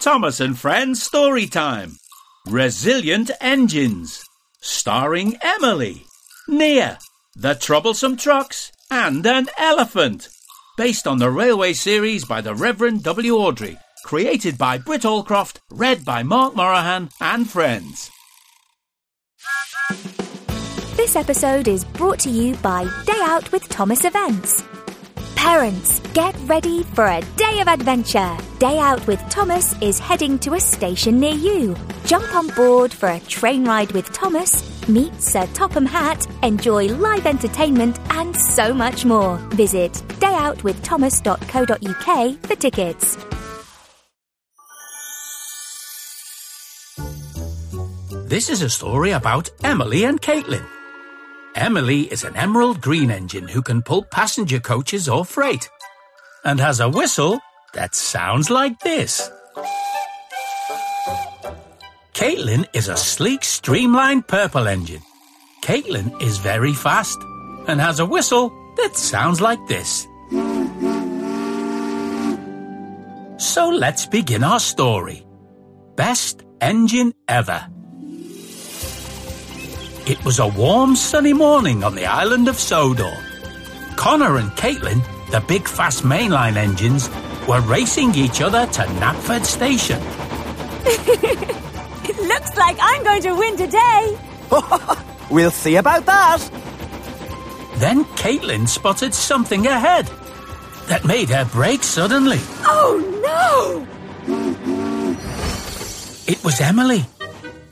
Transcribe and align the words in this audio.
Thomas 0.00 0.38
and 0.38 0.56
Friends 0.56 1.02
Story 1.02 1.48
Time. 1.48 1.98
Resilient 2.46 3.32
Engines. 3.40 4.24
Starring 4.60 5.36
Emily, 5.42 6.04
Nia, 6.46 7.00
The 7.34 7.54
Troublesome 7.54 8.16
Trucks, 8.16 8.70
and 8.92 9.26
an 9.26 9.48
Elephant. 9.58 10.28
Based 10.76 11.08
on 11.08 11.18
the 11.18 11.30
railway 11.30 11.72
series 11.72 12.24
by 12.24 12.40
the 12.40 12.54
Reverend 12.54 13.02
W. 13.02 13.34
Awdry. 13.34 13.76
Created 14.04 14.56
by 14.56 14.78
Britt 14.78 15.02
Allcroft, 15.02 15.56
read 15.68 16.04
by 16.04 16.22
Mark 16.22 16.54
Moraghan 16.54 17.10
and 17.20 17.50
friends. 17.50 18.08
This 20.96 21.16
episode 21.16 21.66
is 21.66 21.84
brought 21.84 22.20
to 22.20 22.30
you 22.30 22.54
by 22.56 22.84
Day 23.04 23.20
Out 23.22 23.50
with 23.50 23.68
Thomas 23.68 24.04
Events. 24.04 24.62
Parents, 25.38 26.00
get 26.14 26.34
ready 26.46 26.82
for 26.82 27.06
a 27.06 27.20
day 27.36 27.60
of 27.60 27.68
adventure. 27.68 28.36
Day 28.58 28.80
Out 28.80 29.06
with 29.06 29.20
Thomas 29.30 29.80
is 29.80 30.00
heading 30.00 30.36
to 30.40 30.54
a 30.54 30.60
station 30.60 31.20
near 31.20 31.32
you. 31.32 31.76
Jump 32.06 32.34
on 32.34 32.48
board 32.48 32.92
for 32.92 33.10
a 33.10 33.20
train 33.20 33.64
ride 33.64 33.92
with 33.92 34.12
Thomas, 34.12 34.88
meet 34.88 35.14
Sir 35.22 35.46
Topham 35.54 35.86
Hatt, 35.86 36.26
enjoy 36.42 36.88
live 36.88 37.24
entertainment, 37.24 38.00
and 38.10 38.36
so 38.36 38.74
much 38.74 39.04
more. 39.04 39.36
Visit 39.54 39.92
dayoutwiththomas.co.uk 40.18 42.38
for 42.40 42.56
tickets. 42.56 43.16
This 48.26 48.50
is 48.50 48.62
a 48.62 48.68
story 48.68 49.12
about 49.12 49.50
Emily 49.62 50.02
and 50.02 50.20
Caitlin. 50.20 50.66
Emily 51.58 52.02
is 52.02 52.22
an 52.22 52.36
emerald 52.36 52.80
green 52.80 53.10
engine 53.10 53.48
who 53.48 53.62
can 53.62 53.82
pull 53.82 54.04
passenger 54.04 54.60
coaches 54.60 55.08
or 55.08 55.24
freight 55.24 55.68
and 56.44 56.60
has 56.60 56.78
a 56.78 56.88
whistle 56.88 57.40
that 57.74 57.96
sounds 57.96 58.48
like 58.48 58.78
this. 58.78 59.28
Caitlin 62.14 62.64
is 62.72 62.86
a 62.86 62.96
sleek, 62.96 63.42
streamlined 63.42 64.28
purple 64.28 64.68
engine. 64.68 65.02
Caitlin 65.60 66.22
is 66.22 66.38
very 66.38 66.72
fast 66.72 67.18
and 67.66 67.80
has 67.80 67.98
a 67.98 68.06
whistle 68.06 68.50
that 68.76 68.96
sounds 68.96 69.40
like 69.40 69.58
this. 69.66 70.06
So 73.36 73.68
let's 73.68 74.06
begin 74.06 74.44
our 74.44 74.60
story. 74.60 75.26
Best 75.96 76.44
engine 76.60 77.14
ever. 77.26 77.66
It 80.08 80.24
was 80.24 80.38
a 80.38 80.48
warm, 80.48 80.96
sunny 80.96 81.34
morning 81.34 81.84
on 81.84 81.94
the 81.94 82.06
island 82.06 82.48
of 82.48 82.58
Sodor. 82.58 83.12
Connor 83.96 84.38
and 84.38 84.50
Caitlin, 84.52 85.02
the 85.30 85.40
big 85.40 85.68
fast 85.68 86.02
mainline 86.02 86.56
engines, 86.56 87.10
were 87.46 87.60
racing 87.60 88.14
each 88.14 88.40
other 88.40 88.64
to 88.64 88.82
Knapford 88.84 89.44
Station. 89.44 90.00
it 90.86 92.16
looks 92.26 92.56
like 92.56 92.78
I'm 92.80 93.04
going 93.04 93.20
to 93.20 93.34
win 93.34 93.58
today. 93.58 94.18
we'll 95.30 95.50
see 95.50 95.76
about 95.76 96.06
that. 96.06 96.38
Then 97.74 98.06
Caitlin 98.16 98.66
spotted 98.66 99.12
something 99.12 99.66
ahead 99.66 100.06
that 100.86 101.04
made 101.04 101.28
her 101.28 101.44
brake 101.44 101.82
suddenly. 101.82 102.38
Oh 102.64 102.96
no! 103.22 103.86
It 106.26 106.42
was 106.42 106.62
Emily. 106.62 107.04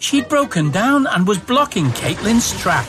She'd 0.07 0.29
broken 0.29 0.71
down 0.71 1.09
and 1.09 1.27
was 1.27 1.41
blocking 1.41 1.87
Caitlin's 1.87 2.57
track. 2.61 2.87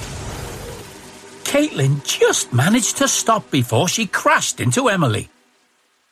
Caitlin 1.46 2.06
just 2.06 2.54
managed 2.54 2.98
to 2.98 3.08
stop 3.08 3.50
before 3.50 3.88
she 3.88 4.06
crashed 4.06 4.60
into 4.60 4.88
Emily. 4.88 5.28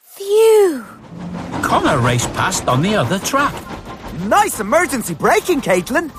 Phew! 0.02 0.83
Connor 1.61 2.00
raced 2.00 2.33
past 2.33 2.67
on 2.67 2.81
the 2.81 2.95
other 2.95 3.20
track. 3.20 3.53
Nice 4.22 4.59
emergency 4.59 5.14
braking, 5.14 5.61
Caitlin. 5.61 6.09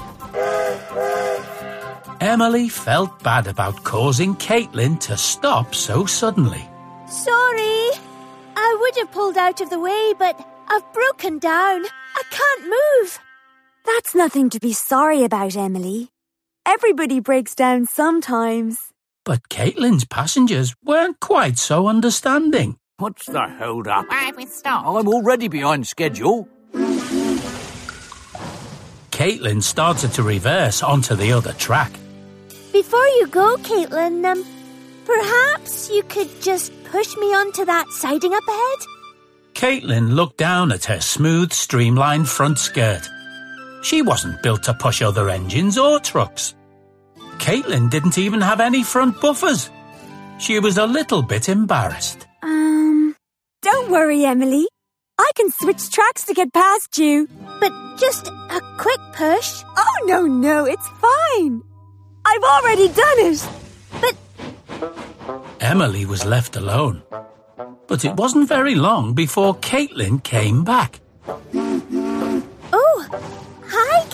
Emily 2.20 2.68
felt 2.68 3.20
bad 3.24 3.48
about 3.48 3.82
causing 3.82 4.36
Caitlin 4.36 5.00
to 5.00 5.16
stop 5.16 5.74
so 5.74 6.06
suddenly. 6.06 6.64
Sorry. 7.08 7.90
I 8.54 8.76
would 8.80 8.96
have 8.98 9.10
pulled 9.10 9.36
out 9.36 9.60
of 9.60 9.68
the 9.68 9.80
way, 9.80 10.14
but 10.16 10.38
I've 10.68 10.92
broken 10.92 11.40
down. 11.40 11.84
I 11.86 12.22
can't 12.30 12.62
move. 12.62 13.18
That's 13.86 14.14
nothing 14.14 14.50
to 14.50 14.58
be 14.58 14.72
sorry 14.72 15.22
about, 15.22 15.56
Emily. 15.56 16.10
Everybody 16.66 17.20
breaks 17.20 17.54
down 17.54 17.86
sometimes. 17.86 18.78
But 19.24 19.48
Caitlin's 19.48 20.04
passengers 20.04 20.74
weren't 20.84 21.20
quite 21.20 21.56
so 21.56 21.86
understanding. 21.86 22.78
What's 22.98 23.26
the 23.26 23.46
hold 23.46 23.86
up? 23.86 24.08
Why 24.08 24.24
have 24.24 24.36
we 24.36 24.46
stopped? 24.46 24.88
I'm 24.88 25.08
already 25.08 25.48
behind 25.48 25.86
schedule. 25.86 26.48
Caitlin 29.12 29.62
started 29.62 30.12
to 30.14 30.22
reverse 30.22 30.82
onto 30.82 31.14
the 31.14 31.32
other 31.32 31.52
track. 31.52 31.92
Before 32.72 33.06
you 33.18 33.28
go, 33.28 33.56
Caitlin, 33.58 34.24
um, 34.24 34.44
perhaps 35.04 35.88
you 35.90 36.02
could 36.04 36.28
just 36.42 36.72
push 36.84 37.16
me 37.16 37.26
onto 37.34 37.64
that 37.64 37.88
siding 37.90 38.34
up 38.34 38.48
ahead? 38.48 38.78
Caitlin 39.54 40.12
looked 40.14 40.36
down 40.36 40.72
at 40.72 40.84
her 40.86 41.00
smooth, 41.00 41.52
streamlined 41.52 42.28
front 42.28 42.58
skirt. 42.58 43.08
She 43.86 44.02
wasn't 44.02 44.42
built 44.42 44.64
to 44.64 44.74
push 44.74 45.00
other 45.00 45.30
engines 45.30 45.78
or 45.78 46.00
trucks. 46.00 46.56
Caitlin 47.38 47.88
didn't 47.88 48.18
even 48.18 48.40
have 48.40 48.58
any 48.58 48.82
front 48.82 49.20
buffers. 49.20 49.70
She 50.40 50.58
was 50.58 50.76
a 50.76 50.86
little 50.86 51.22
bit 51.22 51.48
embarrassed. 51.48 52.26
Um, 52.42 53.14
don't 53.62 53.88
worry, 53.88 54.24
Emily. 54.24 54.66
I 55.20 55.30
can 55.36 55.52
switch 55.52 55.88
tracks 55.92 56.24
to 56.24 56.34
get 56.34 56.52
past 56.52 56.98
you. 56.98 57.28
But 57.60 57.72
just 57.96 58.26
a 58.26 58.60
quick 58.76 58.98
push. 59.12 59.62
Oh, 59.76 60.04
no, 60.06 60.26
no, 60.26 60.64
it's 60.64 60.88
fine. 60.88 61.62
I've 62.24 62.42
already 62.42 62.88
done 62.88 63.18
it. 63.30 63.48
But. 64.00 64.16
Emily 65.60 66.06
was 66.06 66.24
left 66.24 66.56
alone. 66.56 67.04
But 67.86 68.04
it 68.04 68.14
wasn't 68.16 68.48
very 68.48 68.74
long 68.74 69.14
before 69.14 69.54
Caitlin 69.54 70.24
came 70.24 70.64
back. 70.64 70.98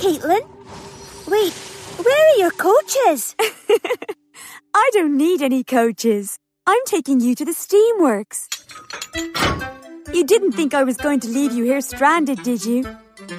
Hi, 0.02 0.08
Caitlin. 0.08 0.40
Wait, 1.28 1.52
where 2.04 2.28
are 2.28 2.36
your 2.36 2.50
coaches? 2.50 3.36
I 4.74 4.90
don't 4.92 5.16
need 5.16 5.42
any 5.42 5.62
coaches. 5.62 6.40
I'm 6.66 6.80
taking 6.86 7.20
you 7.20 7.36
to 7.36 7.44
the 7.44 7.52
steamworks. 7.52 8.48
You 10.12 10.24
didn't 10.24 10.52
think 10.52 10.74
I 10.74 10.82
was 10.82 10.96
going 10.96 11.20
to 11.20 11.28
leave 11.28 11.52
you 11.52 11.62
here 11.64 11.80
stranded, 11.80 12.42
did 12.42 12.64
you? 12.64 12.84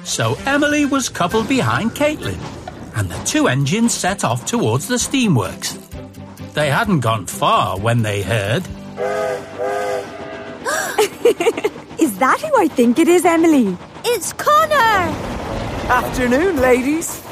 So 0.04 0.38
Emily 0.46 0.86
was 0.86 1.10
coupled 1.10 1.48
behind 1.48 1.90
Caitlin, 1.90 2.38
and 2.96 3.10
the 3.10 3.24
two 3.24 3.48
engines 3.48 3.92
set 3.92 4.24
off 4.24 4.46
towards 4.46 4.88
the 4.88 4.96
steamworks. 4.96 5.76
They 6.54 6.70
hadn't 6.70 7.00
gone 7.00 7.26
far 7.26 7.78
when 7.78 8.00
they 8.00 8.22
heard. 8.22 8.62
is 12.00 12.18
that 12.18 12.40
who 12.40 12.58
I 12.58 12.68
think 12.68 12.98
it 12.98 13.08
is, 13.08 13.26
Emily? 13.26 13.76
It's 14.04 14.32
Connor! 14.32 15.23
Afternoon, 15.88 16.56
ladies. 16.62 17.22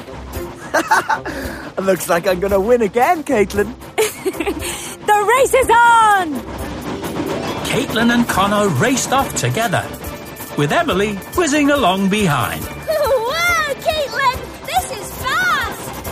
Looks 1.79 2.09
like 2.09 2.27
I'm 2.27 2.39
going 2.39 2.53
to 2.53 2.61
win 2.61 2.83
again, 2.83 3.25
Caitlin. 3.25 3.75
the 3.97 5.35
race 5.39 5.55
is 5.55 5.71
on! 5.71 6.35
Caitlin 7.65 8.11
and 8.12 8.29
Connor 8.29 8.69
raced 8.69 9.12
off 9.12 9.35
together, 9.35 9.83
with 10.59 10.71
Emily 10.71 11.15
whizzing 11.35 11.71
along 11.71 12.11
behind. 12.11 12.62
wow, 12.89 13.75
Caitlin! 13.81 14.67
This 14.67 14.91
is 14.99 15.23
fast! 15.23 16.07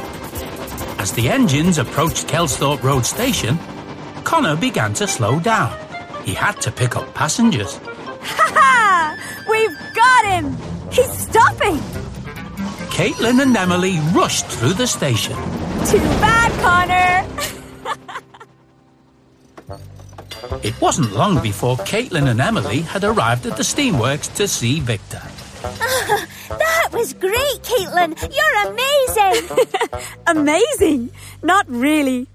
As 0.99 1.13
the 1.13 1.29
engines 1.29 1.77
approached 1.77 2.27
Kellsthorpe 2.27 2.83
Road 2.83 3.05
Station, 3.05 3.59
Connor 4.25 4.57
began 4.57 4.95
to 4.95 5.07
slow 5.07 5.41
down. 5.41 5.79
He 6.25 6.33
had 6.33 6.61
to 6.63 6.73
pick 6.73 6.97
up 6.97 7.13
passengers. 7.13 7.79
Caitlin 13.01 13.41
and 13.41 13.57
Emily 13.57 13.99
rushed 14.13 14.45
through 14.45 14.75
the 14.75 14.87
station. 14.87 15.35
Too 15.87 16.05
bad, 16.21 16.53
Connor! 16.61 17.27
It 20.63 20.79
wasn't 20.83 21.11
long 21.13 21.43
before 21.43 21.79
Caitlin 21.79 22.29
and 22.29 22.43
Emily 22.43 22.81
had 22.81 23.03
arrived 23.03 23.47
at 23.47 23.57
the 23.57 23.63
steamworks 23.63 24.31
to 24.35 24.47
see 24.47 24.81
Victor. 24.81 25.23
Uh, 25.65 26.27
that 26.59 26.89
was 26.93 27.15
great, 27.15 27.63
Caitlin! 27.63 28.21
You're 28.37 28.57
amazing! 28.69 29.49
amazing? 30.27 31.11
Not 31.43 31.65
really. 31.71 32.27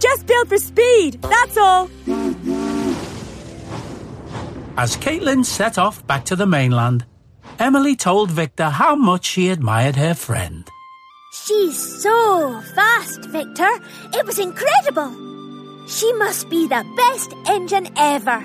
Just 0.00 0.26
built 0.26 0.48
for 0.48 0.58
speed, 0.58 1.22
that's 1.22 1.56
all. 1.56 1.88
As 4.76 4.96
Caitlin 4.96 5.44
set 5.44 5.78
off 5.78 6.04
back 6.08 6.24
to 6.24 6.34
the 6.34 6.46
mainland, 6.46 7.04
Emily 7.58 7.96
told 7.96 8.30
Victor 8.30 8.70
how 8.70 8.94
much 8.96 9.24
she 9.26 9.50
admired 9.50 9.96
her 9.96 10.14
friend. 10.14 10.68
She's 11.32 12.02
so 12.02 12.60
fast, 12.74 13.24
Victor. 13.26 13.70
It 14.12 14.26
was 14.26 14.38
incredible. 14.38 15.10
She 15.88 16.12
must 16.14 16.48
be 16.50 16.66
the 16.66 16.84
best 16.96 17.32
engine 17.46 17.88
ever. 17.96 18.42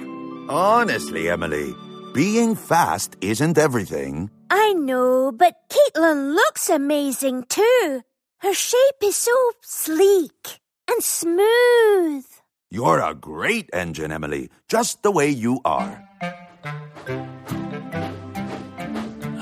Honestly, 0.49 1.29
Emily, 1.29 1.75
being 2.13 2.55
fast 2.55 3.15
isn't 3.21 3.57
everything. 3.57 4.29
I 4.49 4.73
know, 4.73 5.31
but 5.31 5.55
Caitlin 5.69 6.33
looks 6.35 6.69
amazing 6.69 7.43
too. 7.49 8.01
Her 8.39 8.53
shape 8.53 9.01
is 9.03 9.15
so 9.15 9.51
sleek 9.61 10.59
and 10.87 11.03
smooth. 11.03 12.25
You're 12.69 13.01
a 13.01 13.13
great 13.13 13.69
engine, 13.73 14.11
Emily, 14.11 14.49
just 14.67 15.03
the 15.03 15.11
way 15.11 15.29
you 15.29 15.59
are. 15.65 16.03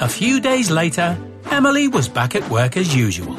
A 0.01 0.09
few 0.09 0.42
days 0.42 0.69
later, 0.69 1.18
Emily 1.51 1.88
was 1.88 2.09
back 2.09 2.36
at 2.36 2.47
work 2.50 2.75
as 2.75 2.94
usual. 2.94 3.36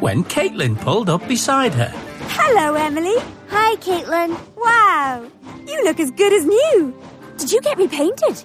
When 0.00 0.24
Caitlin 0.24 0.78
pulled 0.78 1.08
up 1.08 1.26
beside 1.26 1.72
her, 1.72 1.90
Hello, 2.32 2.74
Emily. 2.74 3.16
Hi, 3.48 3.76
Caitlin. 3.76 4.38
Wow, 4.56 5.26
you 5.66 5.82
look 5.84 5.98
as 5.98 6.10
good 6.10 6.32
as 6.34 6.44
new. 6.44 6.94
Did 7.38 7.50
you 7.52 7.60
get 7.62 7.78
repainted? 7.78 8.44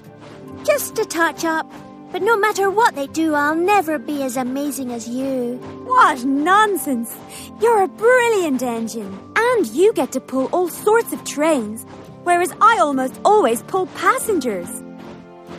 Just 0.66 0.98
a 0.98 1.06
touch 1.06 1.44
up. 1.44 1.70
But 2.12 2.22
no 2.22 2.38
matter 2.38 2.70
what 2.70 2.96
they 2.96 3.08
do, 3.08 3.34
I'll 3.36 3.56
never 3.56 4.00
be 4.00 4.24
as 4.24 4.38
amazing 4.38 4.94
as 4.94 5.08
you. 5.10 5.58
What 5.84 6.24
nonsense! 6.24 7.14
You're 7.62 7.84
a 7.84 7.90
brilliant 7.90 8.64
engine, 8.64 9.20
and 9.36 9.68
you 9.68 9.92
get 9.92 10.14
to 10.14 10.22
pull 10.22 10.46
all 10.54 10.70
sorts 10.70 11.12
of 11.12 11.22
trains, 11.26 11.86
whereas 12.24 12.54
I 12.62 12.78
almost 12.80 13.20
always 13.26 13.62
pull 13.64 13.88
passengers. 13.88 14.70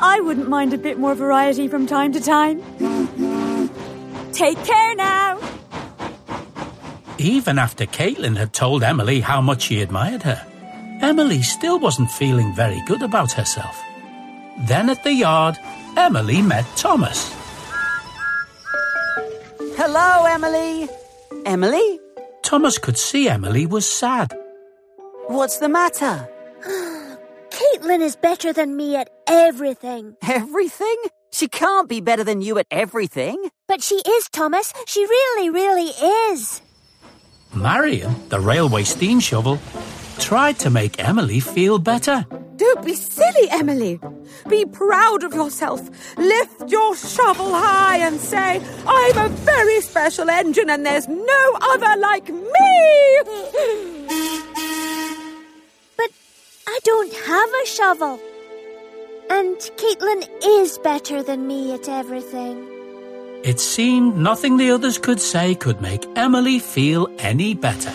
I 0.00 0.20
wouldn't 0.20 0.48
mind 0.48 0.72
a 0.74 0.78
bit 0.78 0.98
more 0.98 1.14
variety 1.14 1.68
from 1.68 1.86
time 1.86 2.12
to 2.12 2.20
time. 2.20 2.62
Take 4.32 4.62
care 4.64 4.94
now. 4.94 5.38
even 7.18 7.58
after 7.58 7.86
Caitlin 7.86 8.36
had 8.36 8.52
told 8.52 8.82
Emily 8.82 9.20
how 9.20 9.40
much 9.40 9.62
she 9.62 9.80
admired 9.80 10.22
her, 10.22 10.40
Emily 11.00 11.40
still 11.42 11.78
wasn't 11.78 12.10
feeling 12.10 12.54
very 12.54 12.82
good 12.86 13.02
about 13.02 13.32
herself. 13.32 13.80
Then 14.68 14.90
at 14.90 15.02
the 15.02 15.12
yard, 15.12 15.56
Emily 15.96 16.42
met 16.42 16.66
Thomas. 16.76 17.34
Hello, 19.76 20.24
Emily. 20.26 20.88
Emily? 21.44 22.00
Thomas 22.42 22.78
could 22.78 22.98
see 22.98 23.28
Emily 23.28 23.66
was 23.66 23.86
sad. 23.86 24.34
What's 25.28 25.58
the 25.58 25.68
matter? 25.68 26.28
Caitlin 27.56 28.02
is 28.02 28.16
better 28.16 28.52
than 28.52 28.76
me 28.76 28.96
at 28.96 29.08
everything. 29.26 30.14
Everything? 30.22 30.96
She 31.32 31.48
can't 31.48 31.88
be 31.88 32.02
better 32.02 32.22
than 32.22 32.42
you 32.42 32.58
at 32.58 32.66
everything. 32.70 33.48
But 33.66 33.82
she 33.82 33.94
is, 33.94 34.28
Thomas. 34.28 34.74
She 34.86 35.06
really, 35.06 35.48
really 35.48 35.88
is. 36.32 36.60
Marion, 37.54 38.28
the 38.28 38.40
railway 38.40 38.84
steam 38.84 39.20
shovel, 39.20 39.58
tried 40.18 40.58
to 40.58 40.68
make 40.68 41.02
Emily 41.02 41.40
feel 41.40 41.78
better. 41.78 42.26
Don't 42.56 42.84
be 42.84 42.92
silly, 42.94 43.48
Emily. 43.50 44.00
Be 44.50 44.66
proud 44.66 45.24
of 45.24 45.32
yourself. 45.32 45.80
Lift 46.18 46.70
your 46.70 46.94
shovel 46.94 47.54
high 47.54 47.96
and 47.98 48.20
say, 48.20 48.60
I'm 48.86 49.16
a 49.18 49.28
very 49.30 49.80
special 49.80 50.28
engine 50.28 50.68
and 50.68 50.84
there's 50.84 51.08
no 51.08 51.56
other 51.62 51.96
like 52.00 52.28
me. 52.28 53.22
Don't 56.86 57.12
have 57.12 57.50
a 57.64 57.66
shovel. 57.66 58.20
And 59.28 59.56
Caitlin 59.56 60.22
is 60.44 60.78
better 60.78 61.20
than 61.20 61.48
me 61.48 61.74
at 61.74 61.88
everything. 61.88 62.64
It 63.42 63.58
seemed 63.58 64.16
nothing 64.16 64.56
the 64.56 64.70
others 64.70 64.96
could 64.96 65.20
say 65.20 65.56
could 65.56 65.80
make 65.80 66.06
Emily 66.14 66.60
feel 66.60 67.08
any 67.18 67.54
better. 67.54 67.92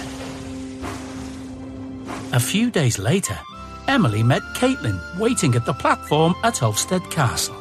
A 2.33 2.39
few 2.41 2.69
days 2.69 2.99
later, 2.99 3.39
Emily 3.87 4.23
met 4.23 4.41
Caitlin 4.55 4.99
waiting 5.17 5.55
at 5.55 5.65
the 5.65 5.73
platform 5.73 6.35
at 6.43 6.55
Ulfstead 6.55 7.09
Castle. 7.09 7.55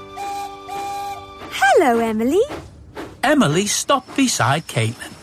Hello, 1.61 2.01
Emily. 2.01 2.43
Emily 3.23 3.67
stopped 3.67 4.17
beside 4.17 4.67
Caitlin. 4.67 5.15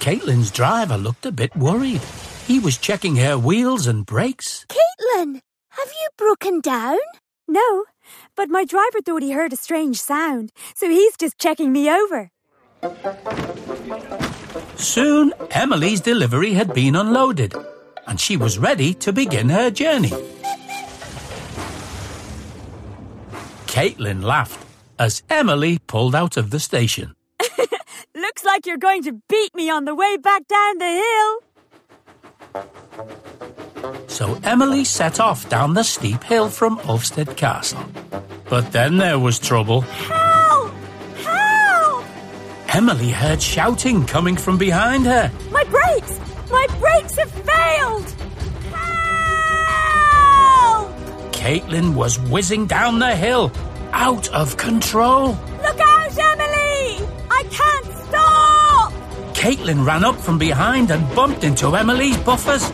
Caitlin's 0.00 0.50
driver 0.50 0.96
looked 0.96 1.26
a 1.26 1.32
bit 1.32 1.54
worried. 1.54 2.00
He 2.46 2.58
was 2.58 2.76
checking 2.76 3.16
her 3.16 3.38
wheels 3.38 3.86
and 3.86 4.04
brakes. 4.04 4.66
Caitlin, 4.68 5.40
have 5.70 5.92
you 6.00 6.08
broken 6.16 6.60
down? 6.60 6.98
No, 7.46 7.84
but 8.36 8.48
my 8.48 8.64
driver 8.64 9.00
thought 9.04 9.22
he 9.22 9.32
heard 9.32 9.52
a 9.52 9.56
strange 9.56 10.00
sound, 10.00 10.52
so 10.74 10.88
he's 10.88 11.16
just 11.16 11.38
checking 11.38 11.72
me 11.72 11.90
over. 11.90 12.30
Soon, 14.76 15.32
Emily's 15.52 16.00
delivery 16.00 16.52
had 16.52 16.74
been 16.74 16.96
unloaded, 16.96 17.54
and 18.06 18.20
she 18.20 18.36
was 18.36 18.58
ready 18.58 18.92
to 18.94 19.12
begin 19.12 19.48
her 19.48 19.70
journey. 19.70 20.12
Caitlin 23.66 24.22
laughed 24.22 24.66
as 24.98 25.22
Emily 25.30 25.78
pulled 25.78 26.14
out 26.14 26.36
of 26.36 26.50
the 26.50 26.60
station. 26.60 27.14
Looks 28.14 28.44
like 28.44 28.66
you're 28.66 28.76
going 28.76 29.02
to 29.04 29.22
beat 29.28 29.54
me 29.54 29.70
on 29.70 29.84
the 29.84 29.94
way 29.94 30.16
back 30.16 30.46
down 30.48 30.78
the 30.78 30.90
hill. 30.90 31.51
So 34.08 34.38
Emily 34.44 34.84
set 34.84 35.18
off 35.20 35.48
down 35.48 35.74
the 35.74 35.82
steep 35.82 36.22
hill 36.22 36.48
from 36.48 36.78
Ulfstead 36.80 37.36
Castle. 37.36 37.84
But 38.48 38.70
then 38.70 38.98
there 38.98 39.18
was 39.18 39.38
trouble. 39.38 39.80
Help! 39.80 40.72
Help! 41.24 42.04
Emily 42.74 43.10
heard 43.10 43.40
shouting 43.40 44.04
coming 44.06 44.36
from 44.36 44.58
behind 44.58 45.06
her. 45.06 45.30
My 45.50 45.64
brakes! 45.64 46.20
My 46.50 46.66
brakes 46.78 47.16
have 47.16 47.30
failed! 47.30 48.10
Help! 48.70 50.02
Caitlin 51.32 51.94
was 51.94 52.18
whizzing 52.20 52.66
down 52.66 52.98
the 52.98 53.16
hill, 53.16 53.50
out 53.92 54.28
of 54.34 54.56
control. 54.58 55.28
Look 55.62 55.80
out, 55.80 56.18
Emily! 56.18 57.08
I 57.30 57.42
can't 57.50 57.86
stop! 58.06 58.92
Caitlin 59.34 59.86
ran 59.86 60.04
up 60.04 60.16
from 60.16 60.38
behind 60.38 60.90
and 60.90 61.08
bumped 61.16 61.42
into 61.44 61.74
Emily's 61.74 62.18
buffers. 62.18 62.70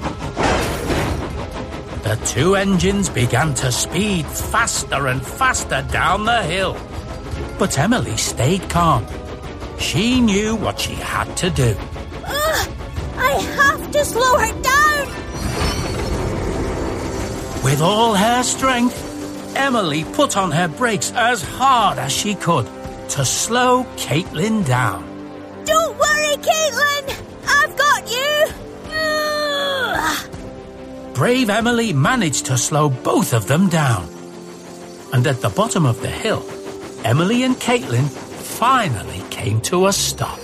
The 2.08 2.16
two 2.25 2.55
engines 2.55 3.10
began 3.10 3.52
to 3.56 3.70
speed 3.70 4.25
faster 4.25 5.08
and 5.08 5.20
faster 5.20 5.87
down 5.93 6.25
the 6.25 6.43
hill. 6.43 6.75
But 7.58 7.78
Emily 7.78 8.16
stayed 8.16 8.66
calm. 8.70 9.06
She 9.78 10.19
knew 10.22 10.56
what 10.56 10.81
she 10.81 10.94
had 10.94 11.37
to 11.37 11.50
do. 11.50 11.76
Ugh, 12.25 12.69
I 13.14 13.32
have 13.58 13.90
to 13.90 14.05
slow 14.06 14.38
her 14.38 14.62
down. 14.62 15.06
With 17.62 17.82
all 17.82 18.14
her 18.14 18.43
strength, 18.43 18.96
Emily 19.54 20.04
put 20.04 20.34
on 20.38 20.50
her 20.50 20.69
brakes 20.69 21.12
as 21.14 21.43
hard 21.43 21.99
as 21.99 22.11
she 22.11 22.34
could 22.37 22.64
to 23.11 23.23
slow 23.26 23.85
Caitlin 23.97 24.64
down. 24.64 25.04
Don't 25.66 25.99
worry, 25.99 26.37
Caitlin. 26.37 27.27
Brave 31.18 31.50
Emily 31.50 31.92
managed 31.92 32.46
to 32.46 32.56
slow 32.56 32.88
both 32.88 33.34
of 33.34 33.48
them 33.48 33.68
down. 33.68 34.08
And 35.12 35.26
at 35.26 35.40
the 35.40 35.48
bottom 35.48 35.84
of 35.84 36.00
the 36.00 36.06
hill, 36.08 36.48
Emily 37.04 37.42
and 37.42 37.56
Caitlin 37.56 38.08
finally 38.08 39.20
came 39.28 39.60
to 39.62 39.88
a 39.88 39.92
stop. 39.92 40.38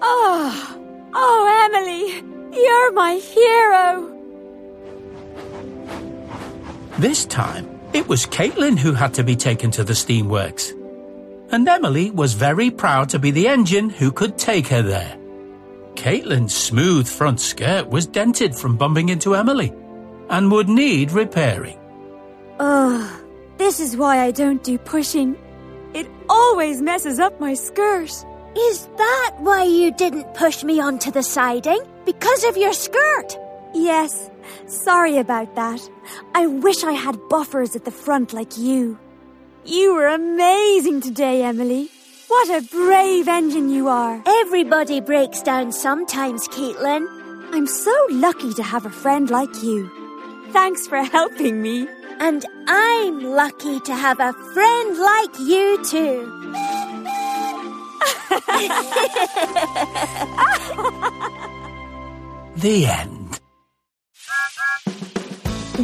Oh, 0.00 0.78
oh, 1.12 1.68
Emily, 1.68 2.24
you're 2.58 2.92
my 2.92 3.16
hero. 3.16 4.10
This 6.98 7.26
time, 7.26 7.78
it 7.92 8.08
was 8.08 8.24
Caitlin 8.24 8.78
who 8.78 8.94
had 8.94 9.12
to 9.14 9.22
be 9.22 9.36
taken 9.36 9.70
to 9.72 9.84
the 9.84 9.92
steamworks. 9.92 10.72
And 11.52 11.68
Emily 11.68 12.10
was 12.10 12.32
very 12.32 12.70
proud 12.70 13.10
to 13.10 13.18
be 13.18 13.32
the 13.32 13.48
engine 13.48 13.90
who 13.90 14.10
could 14.10 14.38
take 14.38 14.68
her 14.68 14.80
there. 14.80 15.18
Caitlin's 15.96 16.54
smooth 16.54 17.08
front 17.08 17.40
skirt 17.40 17.88
was 17.88 18.06
dented 18.06 18.54
from 18.54 18.76
bumping 18.76 19.08
into 19.08 19.34
Emily 19.34 19.72
and 20.28 20.50
would 20.50 20.68
need 20.68 21.12
repairing. 21.12 21.78
Oh, 22.60 23.22
this 23.58 23.80
is 23.80 23.96
why 23.96 24.20
I 24.20 24.30
don't 24.30 24.62
do 24.62 24.78
pushing. 24.78 25.36
It 25.94 26.08
always 26.28 26.82
messes 26.82 27.18
up 27.18 27.40
my 27.40 27.54
skirt. 27.54 28.10
Is 28.56 28.88
that 28.96 29.36
why 29.38 29.64
you 29.64 29.92
didn't 29.92 30.34
push 30.34 30.62
me 30.62 30.80
onto 30.80 31.10
the 31.10 31.22
siding? 31.22 31.80
Because 32.04 32.44
of 32.44 32.56
your 32.56 32.72
skirt? 32.72 33.38
Yes, 33.74 34.30
sorry 34.66 35.18
about 35.18 35.54
that. 35.56 35.80
I 36.34 36.46
wish 36.46 36.84
I 36.84 36.92
had 36.92 37.28
buffers 37.28 37.74
at 37.74 37.84
the 37.84 37.90
front 37.90 38.32
like 38.32 38.56
you. 38.56 38.98
You 39.64 39.94
were 39.94 40.06
amazing 40.06 41.00
today, 41.00 41.42
Emily. 41.42 41.90
What 42.28 42.48
a 42.50 42.62
brave 42.68 43.28
engine 43.28 43.68
you 43.70 43.88
are. 43.88 44.22
Everybody 44.26 45.00
breaks 45.00 45.42
down 45.42 45.72
sometimes, 45.72 46.48
Caitlin. 46.48 47.06
I'm 47.52 47.66
so 47.66 47.94
lucky 48.10 48.52
to 48.54 48.62
have 48.62 48.86
a 48.86 48.90
friend 48.90 49.30
like 49.30 49.62
you. 49.62 49.90
Thanks 50.52 50.86
for 50.86 51.02
helping 51.02 51.62
me. 51.62 51.88
And 52.20 52.44
I'm 52.68 53.24
lucky 53.24 53.80
to 53.80 53.94
have 53.94 54.20
a 54.20 54.32
friend 54.54 54.98
like 54.98 55.38
you 55.40 55.84
too. 55.84 56.30
The 62.56 62.86
end. 62.86 63.40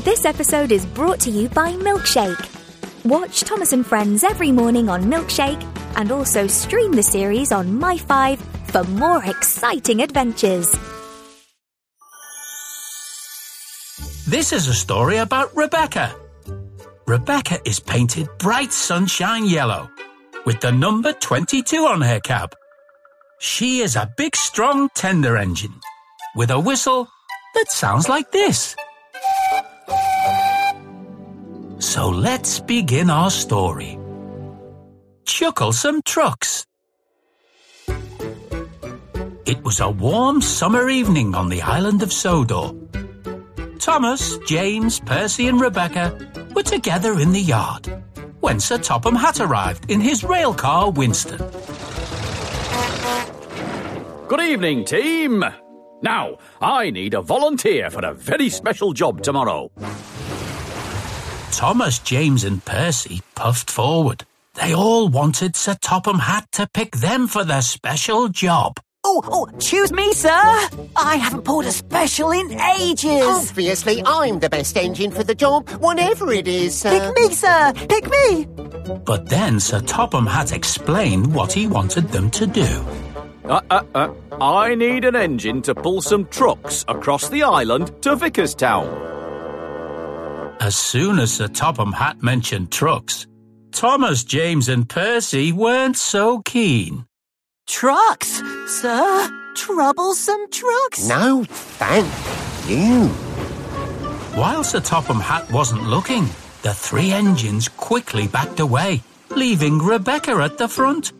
This 0.04 0.25
episode 0.25 0.70
is 0.70 0.87
brought 0.87 1.18
to 1.20 1.30
you 1.30 1.49
by 1.49 1.73
Milkshake. 1.73 2.60
Watch 3.04 3.40
Thomas 3.45 3.73
and 3.73 3.87
Friends 3.87 4.23
every 4.23 4.52
morning 4.52 4.90
on 4.90 5.04
Milkshake 5.04 5.62
and 5.97 6.12
also 6.12 6.47
stream 6.47 6.92
the 6.92 7.02
series 7.02 7.50
on 7.50 7.80
My5 7.80 8.37
for 8.71 8.85
more 8.90 9.25
exciting 9.25 10.02
adventures. 10.02 10.71
This 14.28 14.52
is 14.52 14.69
a 14.69 14.75
story 14.75 15.16
about 15.16 15.57
Rebecca. 15.57 16.14
Rebecca 17.07 17.59
is 17.64 17.80
painted 17.80 18.28
bright 18.38 18.71
sunshine 18.71 19.47
yellow 19.47 19.88
with 20.45 20.61
the 20.61 20.71
number 20.71 21.14
22 21.14 21.78
on 21.87 22.02
her 22.02 22.21
cab. 22.21 22.54
She 23.40 23.80
is 23.80 23.97
a 23.97 24.12
big, 24.19 24.37
strong 24.37 24.90
tender 24.95 25.38
engine 25.38 25.80
with 26.37 26.50
a 26.50 26.61
whistle 26.61 27.09
that 27.54 27.73
sounds 27.73 28.11
like 28.11 28.30
this. 28.30 28.76
So 31.90 32.09
let's 32.09 32.61
begin 32.61 33.11
our 33.11 33.32
story. 33.32 33.99
Chucklesome 35.25 36.02
Trucks. 36.04 36.64
It 39.44 39.64
was 39.64 39.80
a 39.80 39.90
warm 39.90 40.40
summer 40.40 40.88
evening 40.88 41.35
on 41.35 41.49
the 41.49 41.62
island 41.62 42.04
of 42.04 42.12
Sodor. 42.12 42.70
Thomas, 43.80 44.38
James, 44.47 45.00
Percy, 45.00 45.49
and 45.49 45.61
Rebecca 45.61 46.16
were 46.54 46.62
together 46.62 47.18
in 47.18 47.32
the 47.32 47.40
yard 47.40 47.88
when 48.38 48.61
Sir 48.61 48.78
Topham 48.78 49.16
Hatt 49.16 49.40
arrived 49.40 49.90
in 49.90 50.00
his 50.00 50.23
rail 50.23 50.54
car, 50.54 50.92
Winston. 50.92 51.38
Good 54.28 54.42
evening, 54.42 54.85
team. 54.85 55.44
Now, 56.02 56.38
I 56.61 56.90
need 56.90 57.14
a 57.14 57.20
volunteer 57.20 57.90
for 57.90 58.06
a 58.06 58.14
very 58.14 58.49
special 58.49 58.92
job 58.92 59.23
tomorrow. 59.23 59.73
Thomas, 61.61 61.99
James, 61.99 62.45
and 62.45 62.64
Percy 62.64 63.21
puffed 63.35 63.71
forward. 63.71 64.25
They 64.55 64.75
all 64.75 65.11
wanted 65.11 65.55
Sir 65.55 65.75
Topham 65.75 66.19
Hatt 66.19 66.50
to 66.52 66.67
pick 66.67 66.97
them 66.97 67.29
for 67.29 67.45
their 67.45 67.61
special 67.61 68.31
job. 68.31 68.81
Oh, 69.05 69.21
oh, 69.26 69.59
choose 69.59 69.93
me, 69.93 70.14
sir. 70.14 70.31
I 70.97 71.17
haven't 71.17 71.45
pulled 71.45 71.67
a 71.67 71.71
special 71.71 72.31
in 72.31 72.59
ages. 72.59 73.26
Obviously, 73.26 74.02
I'm 74.07 74.38
the 74.38 74.49
best 74.49 74.75
engine 74.79 75.11
for 75.11 75.23
the 75.23 75.35
job, 75.35 75.69
whatever 75.83 76.33
it 76.33 76.49
is, 76.49 76.81
sir. 76.81 77.12
Pick 77.14 77.29
me, 77.29 77.35
sir. 77.35 77.75
Pick 77.90 78.11
me. 78.11 78.47
But 79.05 79.29
then 79.29 79.61
Sir 79.61 79.83
Topham 79.83 80.26
Hatt 80.26 80.52
explained 80.52 81.35
what 81.35 81.52
he 81.52 81.67
wanted 81.67 82.09
them 82.09 82.31
to 82.31 82.47
do. 82.47 82.87
Uh, 83.45 83.61
uh, 83.69 83.83
uh. 83.95 84.14
I 84.40 84.75
need 84.76 85.05
an 85.05 85.14
engine 85.14 85.61
to 85.61 85.75
pull 85.75 86.00
some 86.00 86.25
trucks 86.29 86.87
across 86.88 87.29
the 87.29 87.43
island 87.43 87.88
to 88.00 88.17
Vickerstown. 88.17 89.20
As 90.61 90.76
soon 90.76 91.19
as 91.19 91.33
Sir 91.33 91.49
Topham 91.49 91.93
Hatt 91.93 92.23
mentioned 92.23 92.71
trucks, 92.71 93.26
Thomas, 93.73 94.25
James, 94.25 94.69
and 94.69 94.87
Percy 94.87 95.52
weren't 95.52 95.97
so 95.97 96.43
keen. 96.43 97.07
Trucks, 97.67 98.43
sir. 98.67 99.37
Troublesome 99.55 100.50
trucks. 100.50 101.09
No, 101.09 101.45
thank 101.49 102.07
you. 102.69 103.09
While 104.38 104.62
Sir 104.62 104.81
Topham 104.81 105.19
Hatt 105.21 105.50
wasn't 105.50 105.88
looking, 105.88 106.25
the 106.62 106.75
three 106.75 107.11
engines 107.11 107.69
quickly 107.69 108.29
backed 108.29 108.61
away, 108.61 109.02
leaving 109.31 109.79
Rebecca 109.79 110.33
at 110.33 110.59
the 110.59 110.69
front. 110.69 111.12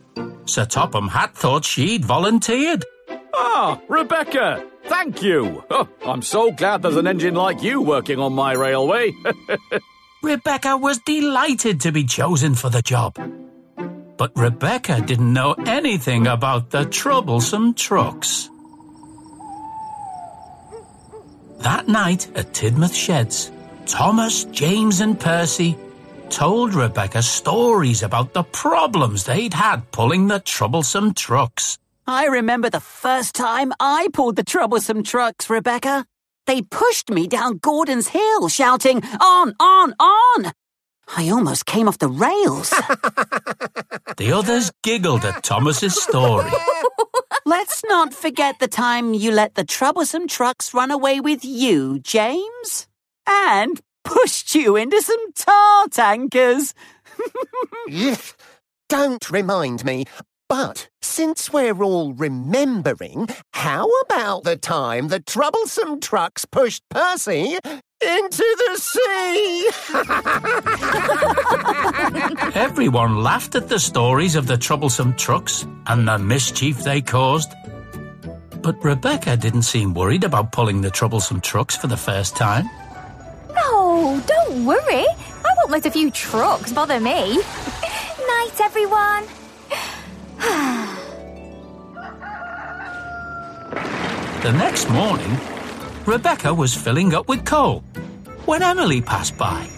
Sir 0.45 0.65
Topham 0.65 1.07
Hatt 1.07 1.35
thought 1.35 1.65
she'd 1.65 2.05
volunteered. 2.05 2.85
Ah, 3.33 3.79
Rebecca, 3.89 4.63
thank 4.85 5.21
you. 5.21 5.63
Oh, 5.69 5.87
I'm 6.05 6.21
so 6.21 6.51
glad 6.51 6.81
there's 6.81 6.95
an 6.97 7.07
engine 7.07 7.35
like 7.35 7.63
you 7.63 7.81
working 7.81 8.19
on 8.19 8.33
my 8.33 8.53
railway. 8.53 9.13
Rebecca 10.23 10.77
was 10.77 10.99
delighted 10.99 11.81
to 11.81 11.91
be 11.91 12.03
chosen 12.03 12.55
for 12.55 12.69
the 12.69 12.81
job. 12.81 13.17
But 14.17 14.31
Rebecca 14.35 15.01
didn't 15.01 15.33
know 15.33 15.53
anything 15.65 16.27
about 16.27 16.69
the 16.69 16.85
troublesome 16.85 17.73
trucks. 17.73 18.49
That 21.59 21.87
night 21.87 22.29
at 22.35 22.53
Tidmouth 22.53 22.93
Sheds, 22.93 23.51
Thomas, 23.85 24.45
James, 24.45 24.99
and 25.01 25.19
Percy 25.19 25.77
told 26.29 26.73
Rebecca 26.73 27.21
stories 27.21 28.03
about 28.03 28.33
the 28.33 28.43
problems 28.43 29.25
they'd 29.25 29.53
had 29.53 29.91
pulling 29.91 30.27
the 30.27 30.39
troublesome 30.39 31.13
trucks. 31.13 31.77
I 32.11 32.25
remember 32.25 32.69
the 32.69 32.81
first 32.81 33.35
time 33.35 33.71
I 33.79 34.09
pulled 34.11 34.35
the 34.35 34.43
troublesome 34.43 35.01
trucks, 35.01 35.49
Rebecca. 35.49 36.05
They 36.45 36.61
pushed 36.61 37.09
me 37.09 37.25
down 37.25 37.59
Gordon's 37.59 38.09
Hill, 38.09 38.49
shouting, 38.49 39.01
On, 39.21 39.55
on, 39.57 39.95
on! 39.97 40.51
I 41.15 41.29
almost 41.29 41.65
came 41.65 41.87
off 41.87 41.99
the 41.99 42.09
rails. 42.09 42.73
The 44.17 44.33
others 44.33 44.71
giggled 44.83 45.23
at 45.23 45.41
Thomas's 45.41 45.95
story. 45.99 46.51
Let's 47.45 47.81
not 47.85 48.13
forget 48.13 48.59
the 48.59 48.67
time 48.67 49.13
you 49.13 49.31
let 49.31 49.55
the 49.55 49.63
troublesome 49.63 50.27
trucks 50.27 50.73
run 50.73 50.91
away 50.91 51.21
with 51.21 51.45
you, 51.45 51.99
James. 51.99 52.87
And 53.25 53.79
pushed 54.03 54.53
you 54.53 54.75
into 54.75 55.01
some 55.01 55.31
tar 55.33 55.87
tankers. 55.87 56.75
Yuck. 57.89 58.35
Don't 58.89 59.31
remind 59.31 59.85
me. 59.85 60.03
But 60.51 60.89
since 61.01 61.53
we're 61.53 61.81
all 61.81 62.11
remembering, 62.11 63.29
how 63.53 63.89
about 64.03 64.43
the 64.43 64.57
time 64.57 65.07
the 65.07 65.21
troublesome 65.21 66.01
trucks 66.01 66.43
pushed 66.43 66.83
Percy 66.89 67.57
into 68.05 68.57
the 68.57 68.75
sea? 68.77 69.69
Everyone 72.59 73.23
laughed 73.23 73.55
at 73.55 73.69
the 73.69 73.79
stories 73.79 74.35
of 74.35 74.45
the 74.45 74.57
troublesome 74.57 75.15
trucks 75.15 75.65
and 75.87 76.05
the 76.05 76.17
mischief 76.17 76.83
they 76.83 76.99
caused. 76.99 77.53
But 78.61 78.83
Rebecca 78.83 79.37
didn't 79.37 79.63
seem 79.63 79.93
worried 79.93 80.25
about 80.25 80.51
pulling 80.51 80.81
the 80.81 80.91
troublesome 80.91 81.39
trucks 81.39 81.77
for 81.77 81.87
the 81.87 81.95
first 81.95 82.35
time. 82.35 82.69
Oh, 83.55 84.21
don't 84.27 84.65
worry. 84.65 85.05
I 85.07 85.55
won't 85.59 85.71
let 85.71 85.85
a 85.85 85.91
few 85.91 86.11
trucks 86.11 86.73
bother 86.73 86.99
me. 86.99 87.37
Night, 88.27 88.59
everyone. 88.59 89.29
The 94.41 94.51
next 94.53 94.89
morning, 94.89 95.37
Rebecca 96.05 96.51
was 96.53 96.73
filling 96.73 97.13
up 97.13 97.27
with 97.29 97.45
coal 97.45 97.83
when 98.45 98.63
Emily 98.63 99.01
passed 99.01 99.37
by. 99.37 99.69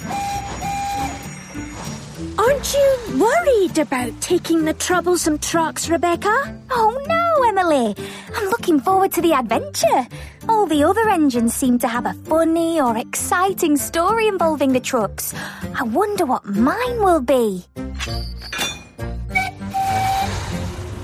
Aren't 2.38 2.74
you 2.74 2.98
worried 3.20 3.78
about 3.78 4.20
taking 4.22 4.64
the 4.66 4.74
troublesome 4.74 5.38
trucks, 5.40 5.90
Rebecca? 5.90 6.58
Oh 6.72 6.98
no, 7.08 7.44
Emily. 7.50 7.94
I'm 8.36 8.50
looking 8.50 8.80
forward 8.80 9.12
to 9.14 9.22
the 9.22 9.34
adventure. 9.34 10.08
All 10.48 10.66
the 10.66 10.84
other 10.84 11.10
engines 11.10 11.54
seem 11.54 11.78
to 11.80 11.88
have 11.88 12.06
a 12.06 12.14
funny 12.26 12.80
or 12.80 12.98
exciting 12.98 13.76
story 13.78 14.28
involving 14.28 14.72
the 14.72 14.80
trucks. 14.80 15.34
I 15.76 15.84
wonder 15.84 16.26
what 16.26 16.46
mine 16.46 17.00
will 17.00 17.22
be. 17.22 17.66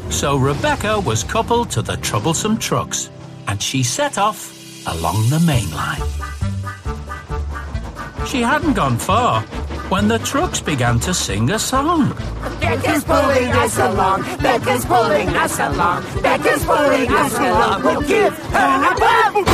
So 0.09 0.37
Rebecca 0.37 0.99
was 0.99 1.23
coupled 1.23 1.69
to 1.71 1.81
the 1.81 1.95
troublesome 1.97 2.57
trucks 2.57 3.09
and 3.47 3.61
she 3.61 3.83
set 3.83 4.17
off 4.17 4.55
along 4.87 5.29
the 5.29 5.39
main 5.39 5.69
line. 5.71 6.01
She 8.27 8.41
hadn't 8.41 8.73
gone 8.73 8.97
far 8.97 9.41
when 9.89 10.07
the 10.07 10.19
trucks 10.19 10.61
began 10.61 10.99
to 10.99 11.13
sing 11.13 11.49
a 11.51 11.59
song. 11.59 12.09
Becca's 12.59 13.03
pulling 13.03 13.51
us 13.51 13.77
along. 13.77 14.21
Becca's 14.37 14.85
pulling 14.85 15.29
us 15.29 15.59
along. 15.59 16.03
Becca's 16.21 16.65
pulling 16.65 17.11
us 17.11 17.37
along. 17.37 17.83
We'll 17.83 18.01
give 18.01 18.37
her 18.37 18.91
a 18.91 18.95
bump. 18.99 19.47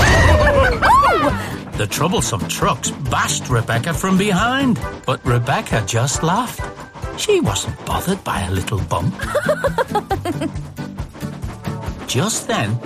The 1.78 1.88
troublesome 1.88 2.48
trucks 2.48 2.92
bashed 2.92 3.50
Rebecca 3.50 3.94
from 3.94 4.18
behind, 4.18 4.80
but 5.06 5.24
Rebecca 5.26 5.84
just 5.86 6.24
laughed. 6.24 6.62
She 7.18 7.40
wasn't 7.40 7.86
bothered 7.86 8.24
by 8.24 8.42
a 8.42 8.52
little 8.52 8.80
bump. 8.82 9.16
just 12.08 12.48
then, 12.48 12.80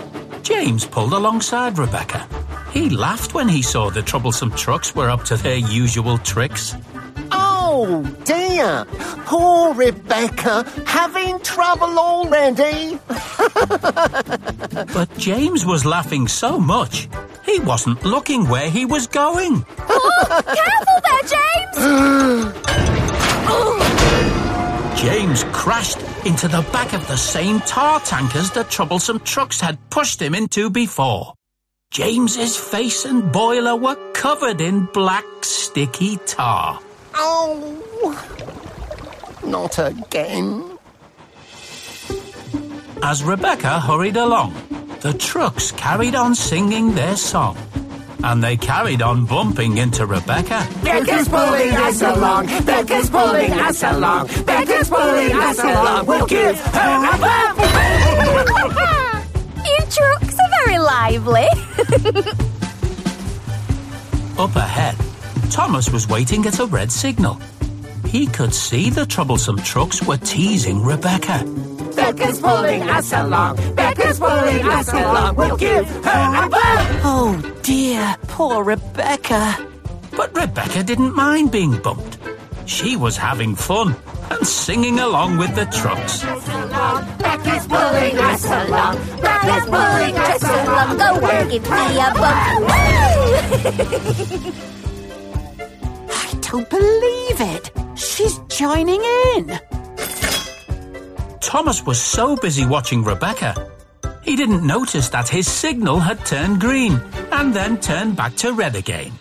James 0.44 0.86
pulled 0.86 1.14
alongside 1.14 1.78
Rebecca. 1.78 2.28
He 2.72 2.90
laughed 2.90 3.34
when 3.34 3.50
he 3.50 3.62
saw 3.62 3.90
the 3.90 4.02
troublesome 4.02 4.52
trucks 4.52 4.94
were 4.96 5.10
up 5.10 5.24
to 5.26 5.38
their 5.38 5.58
usual 5.58 6.18
tricks. 6.20 6.76
Oh 7.32 8.04
dear! 8.24 8.86
Poor 9.26 9.74
Rebecca, 9.74 10.64
having 10.86 11.40
trouble 11.40 11.98
already. 11.98 13.00
But 14.94 15.10
James 15.18 15.66
was 15.66 15.86
laughing 15.86 16.28
so 16.28 16.60
much, 16.60 17.10
he 17.46 17.60
wasn't 17.60 18.04
looking 18.06 18.48
where 18.48 18.70
he 18.70 18.86
was 18.86 19.08
going. 19.08 19.66
Oh, 19.90 20.42
careful 20.46 21.00
there, 21.06 21.26
James! 22.54 22.56
James 25.00 25.46
crashed 25.54 26.00
into 26.26 26.50
the 26.50 26.62
back 26.74 26.92
of 26.92 27.08
the 27.08 27.16
same 27.16 27.62
tar 27.62 28.02
tankers 28.02 28.52
the 28.52 28.66
troublesome 28.66 29.18
trucks 29.22 29.62
had 29.62 29.78
pushed 29.90 30.22
him 30.22 30.36
into 30.36 30.70
before. 30.70 31.34
James's 31.90 32.58
face 32.58 33.06
and 33.06 33.32
boiler 33.32 33.78
were 33.78 33.96
covered 34.12 34.60
in 34.60 34.90
black, 34.92 35.24
sticky 35.42 36.18
tar. 36.26 36.82
Oh, 37.16 38.14
Not 39.46 39.80
again. 39.80 40.78
As 43.02 43.24
Rebecca 43.24 43.80
hurried 43.80 44.18
along, 44.18 44.54
the 45.00 45.14
trucks 45.14 45.72
carried 45.72 46.14
on 46.14 46.36
singing 46.36 46.94
their 46.94 47.16
song. 47.16 47.58
And 48.24 48.44
they 48.44 48.58
carried 48.58 49.02
on 49.02 49.26
bumping 49.26 49.78
into 49.78 50.06
Rebecca. 50.06 50.68
Becca's 50.84 51.30
pulling 51.30 51.72
us 51.74 52.02
along. 52.02 52.48
Becca's 52.66 53.10
pulling 53.10 53.52
us 53.54 53.82
along. 53.84 54.28
Becca's 54.46 54.90
pulling 54.90 55.32
us 55.32 55.60
along. 55.60 56.06
We'll 56.06 56.28
give 56.28 56.58
her 56.60 57.14
a 57.14 57.18
bump. 57.18 57.60
You 59.66 59.78
trucks 59.92 60.36
are 60.40 60.66
very 60.66 60.80
lively. 60.80 61.48
Up 64.38 64.56
ahead, 64.56 64.96
Thomas 65.52 65.92
was 65.92 66.08
waiting 66.08 66.46
at 66.46 66.60
a 66.60 66.66
red 66.66 66.92
signal. 66.92 67.40
He 68.10 68.26
could 68.26 68.56
see 68.56 68.90
the 68.90 69.06
troublesome 69.06 69.58
trucks 69.58 70.02
were 70.02 70.18
teasing 70.18 70.84
Rebecca. 70.84 71.46
Becca's 71.96 72.42
pulling 72.42 72.82
us 72.90 73.14
along. 73.14 73.58
Becca's 73.76 74.18
pulling 74.18 74.68
us 74.68 74.92
along. 74.92 75.36
We'll 75.36 75.56
give 75.58 75.88
her 75.88 76.44
a 76.44 76.50
bump. 76.50 77.06
Oh 77.06 77.40
dear, 77.62 78.16
poor 78.24 78.64
Rebecca. 78.64 79.56
But 80.18 80.36
Rebecca 80.36 80.82
didn't 80.84 81.16
mind 81.16 81.52
being 81.52 81.78
bumped. 81.78 82.18
She 82.66 82.96
was 82.96 83.16
having 83.16 83.54
fun 83.54 83.96
and 84.32 84.48
singing 84.48 84.98
along 84.98 85.38
with 85.38 85.54
the 85.54 85.66
trucks. 85.66 86.24
Becca's 87.20 87.68
pulling 87.68 88.18
us 88.18 88.44
along. 88.46 88.98
Becca's 89.22 89.66
pulling 89.66 90.18
us 90.18 90.44
along. 90.44 90.98
Go 90.98 91.28
and 91.28 91.52
give 91.52 91.62
me 91.62 92.00
a 92.00 92.12
bump. 92.16 92.72
I 96.10 96.34
don't 96.42 96.68
believe 96.72 97.40
it. 97.40 97.70
She's 98.00 98.40
joining 98.48 99.02
in. 99.36 99.60
Thomas 101.42 101.86
was 101.86 102.00
so 102.00 102.36
busy 102.36 102.66
watching 102.66 103.04
Rebecca, 103.04 103.70
he 104.24 104.36
didn't 104.36 104.66
notice 104.66 105.10
that 105.10 105.28
his 105.28 105.48
signal 105.48 106.00
had 106.00 106.24
turned 106.26 106.62
green 106.62 107.02
and 107.32 107.54
then 107.54 107.80
turned 107.80 108.16
back 108.16 108.36
to 108.38 108.54
red 108.54 108.76
again. 108.76 109.12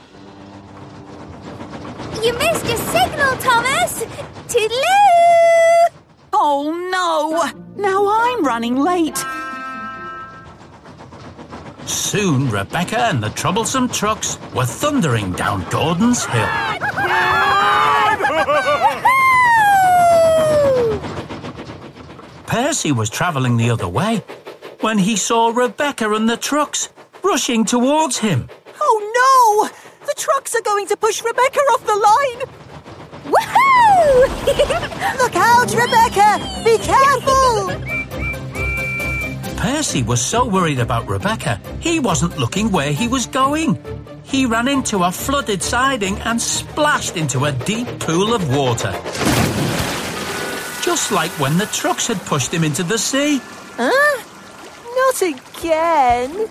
You 2.22 2.32
missed 2.34 2.66
your 2.66 2.76
signal, 2.76 3.36
Thomas. 3.38 4.04
Toodaloo! 4.48 5.88
Oh 6.32 6.70
no! 6.92 7.82
Now 7.82 8.06
I'm 8.06 8.44
running 8.44 8.76
late. 8.76 9.18
Soon, 11.86 12.50
Rebecca 12.50 13.00
and 13.06 13.22
the 13.22 13.30
troublesome 13.30 13.88
trucks 13.88 14.38
were 14.54 14.66
thundering 14.66 15.32
down 15.32 15.64
Gordon's 15.70 16.24
Hill. 16.26 17.54
Percy 22.46 22.92
was 22.92 23.10
travelling 23.10 23.56
the 23.56 23.70
other 23.70 23.88
way 23.88 24.22
when 24.80 24.98
he 24.98 25.16
saw 25.16 25.48
Rebecca 25.48 26.12
and 26.12 26.28
the 26.28 26.36
trucks 26.36 26.88
rushing 27.22 27.64
towards 27.64 28.18
him. 28.18 28.48
Oh 28.80 28.98
no! 29.20 30.06
The 30.06 30.14
trucks 30.14 30.54
are 30.54 30.62
going 30.62 30.86
to 30.88 30.96
push 30.96 31.22
Rebecca 31.22 31.60
off 31.72 31.84
the 31.84 31.94
line. 31.94 32.40
Woohoo! 33.32 34.28
Look 35.18 35.36
out, 35.36 35.74
Rebecca! 35.74 36.38
Be 36.64 36.78
careful! 36.78 37.98
Percy 39.58 40.02
was 40.02 40.24
so 40.24 40.46
worried 40.46 40.78
about 40.78 41.08
Rebecca, 41.08 41.60
he 41.80 42.00
wasn't 42.00 42.38
looking 42.38 42.70
where 42.70 42.92
he 42.92 43.08
was 43.08 43.26
going. 43.26 43.76
He 44.28 44.44
ran 44.44 44.68
into 44.68 45.04
a 45.04 45.10
flooded 45.10 45.62
siding 45.62 46.18
and 46.18 46.38
splashed 46.40 47.16
into 47.16 47.46
a 47.46 47.52
deep 47.52 47.88
pool 47.98 48.34
of 48.34 48.54
water. 48.54 48.92
Just 50.82 51.10
like 51.12 51.30
when 51.40 51.56
the 51.56 51.64
trucks 51.72 52.08
had 52.08 52.18
pushed 52.26 52.52
him 52.52 52.62
into 52.62 52.82
the 52.82 52.98
sea. 52.98 53.40
Huh? 53.76 54.22
Not 55.00 55.22
again. 55.22 56.48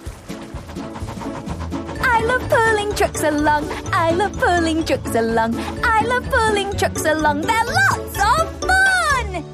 I 2.01 2.23
love 2.23 2.49
pulling 2.49 2.95
trucks 2.95 3.21
along. 3.21 3.69
I 3.93 4.09
love 4.09 4.33
pulling 4.39 4.83
trucks 4.83 5.13
along. 5.13 5.53
I 5.83 6.01
love 6.01 6.27
pulling 6.31 6.71
trucks 6.77 7.05
along. 7.05 7.41
They're 7.41 7.65
lots 7.65 8.17
of 8.17 8.59
fun! 8.61 9.45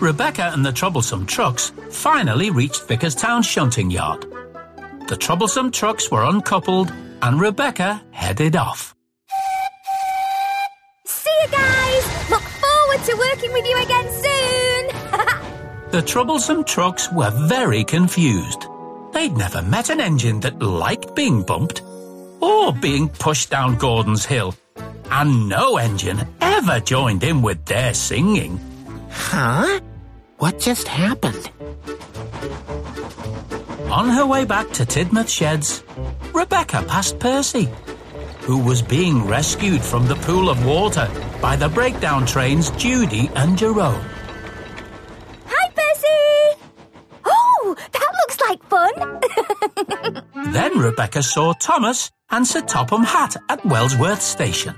Rebecca 0.00 0.52
and 0.54 0.64
the 0.64 0.72
troublesome 0.72 1.26
trucks 1.26 1.70
finally 1.90 2.48
reached 2.50 2.88
Vickerstown 2.88 3.44
shunting 3.44 3.90
yard. 3.90 4.24
The 5.08 5.16
troublesome 5.16 5.70
trucks 5.70 6.10
were 6.10 6.24
uncoupled 6.24 6.92
and 7.22 7.40
Rebecca 7.40 8.02
headed 8.10 8.56
off. 8.56 8.94
See 11.06 11.30
you 11.42 11.48
guys! 11.50 12.30
Look 12.30 12.42
forward 12.42 13.04
to 13.04 13.14
working 13.16 13.52
with 13.52 13.66
you 13.66 13.78
again 13.82 14.08
soon! 14.12 15.36
The 15.92 16.02
troublesome 16.02 16.64
trucks 16.64 17.10
were 17.12 17.30
very 17.46 17.84
confused. 17.84 18.66
They'd 19.12 19.36
never 19.36 19.62
met 19.62 19.88
an 19.88 20.00
engine 20.00 20.40
that 20.40 20.60
liked 20.60 21.14
being 21.14 21.42
bumped 21.42 21.80
or 22.40 22.72
being 22.72 23.08
pushed 23.08 23.48
down 23.50 23.76
Gordon's 23.76 24.26
Hill. 24.26 24.54
And 25.10 25.48
no 25.48 25.76
engine 25.78 26.26
ever 26.40 26.80
joined 26.80 27.22
in 27.22 27.40
with 27.40 27.64
their 27.64 27.94
singing. 27.94 28.60
Huh? 29.10 29.80
What 30.38 30.58
just 30.58 30.88
happened? 30.88 31.50
On 33.90 34.08
her 34.08 34.26
way 34.26 34.44
back 34.44 34.70
to 34.72 34.84
Tidmouth 34.84 35.28
Sheds, 35.28 35.82
Rebecca 36.34 36.84
passed 36.88 37.18
Percy, 37.18 37.68
who 38.40 38.58
was 38.58 38.82
being 38.82 39.26
rescued 39.26 39.80
from 39.80 40.06
the 40.06 40.16
pool 40.16 40.50
of 40.50 40.66
water 40.66 41.08
by 41.40 41.56
the 41.56 41.68
breakdown 41.68 42.26
trains 42.26 42.70
Judy 42.72 43.30
and 43.36 43.56
Jerome. 43.56 44.04
Hi, 45.46 45.70
Percy! 45.70 46.60
Oh, 47.24 47.76
that 47.92 48.12
looks 48.20 48.40
like 48.40 48.62
fun! 48.68 49.20
Then 50.52 50.78
Rebecca 50.78 51.22
saw 51.22 51.52
Thomas 51.54 52.10
and 52.30 52.46
Sir 52.46 52.62
Topham 52.62 53.02
Hatt 53.04 53.36
at 53.48 53.64
Wellsworth 53.64 54.22
Station. 54.22 54.74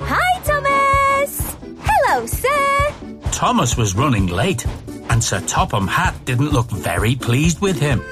Hi, 0.00 0.40
Thomas! 0.44 1.56
Hello, 1.82 2.26
sir! 2.26 2.92
Thomas 3.32 3.76
was 3.76 3.94
running 3.94 4.26
late, 4.26 4.66
and 5.16 5.24
Sir 5.24 5.40
Topham 5.40 5.88
Hatt 5.88 6.26
didn't 6.26 6.50
look 6.50 6.68
very 6.68 7.16
pleased 7.16 7.62
with 7.62 7.80
him. 7.80 8.02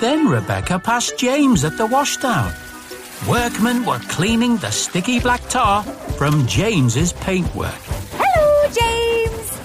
Then 0.00 0.26
Rebecca 0.26 0.78
passed 0.78 1.18
James 1.18 1.66
at 1.66 1.76
the 1.76 1.86
washdown. 1.86 2.50
Workmen 3.28 3.84
were 3.84 3.98
cleaning 4.08 4.56
the 4.56 4.70
sticky 4.70 5.20
black 5.20 5.46
tar 5.50 5.82
from 6.16 6.46
James's 6.46 7.12
paintwork. 7.12 7.82
Hello, 8.16 8.70
James! 8.72 9.58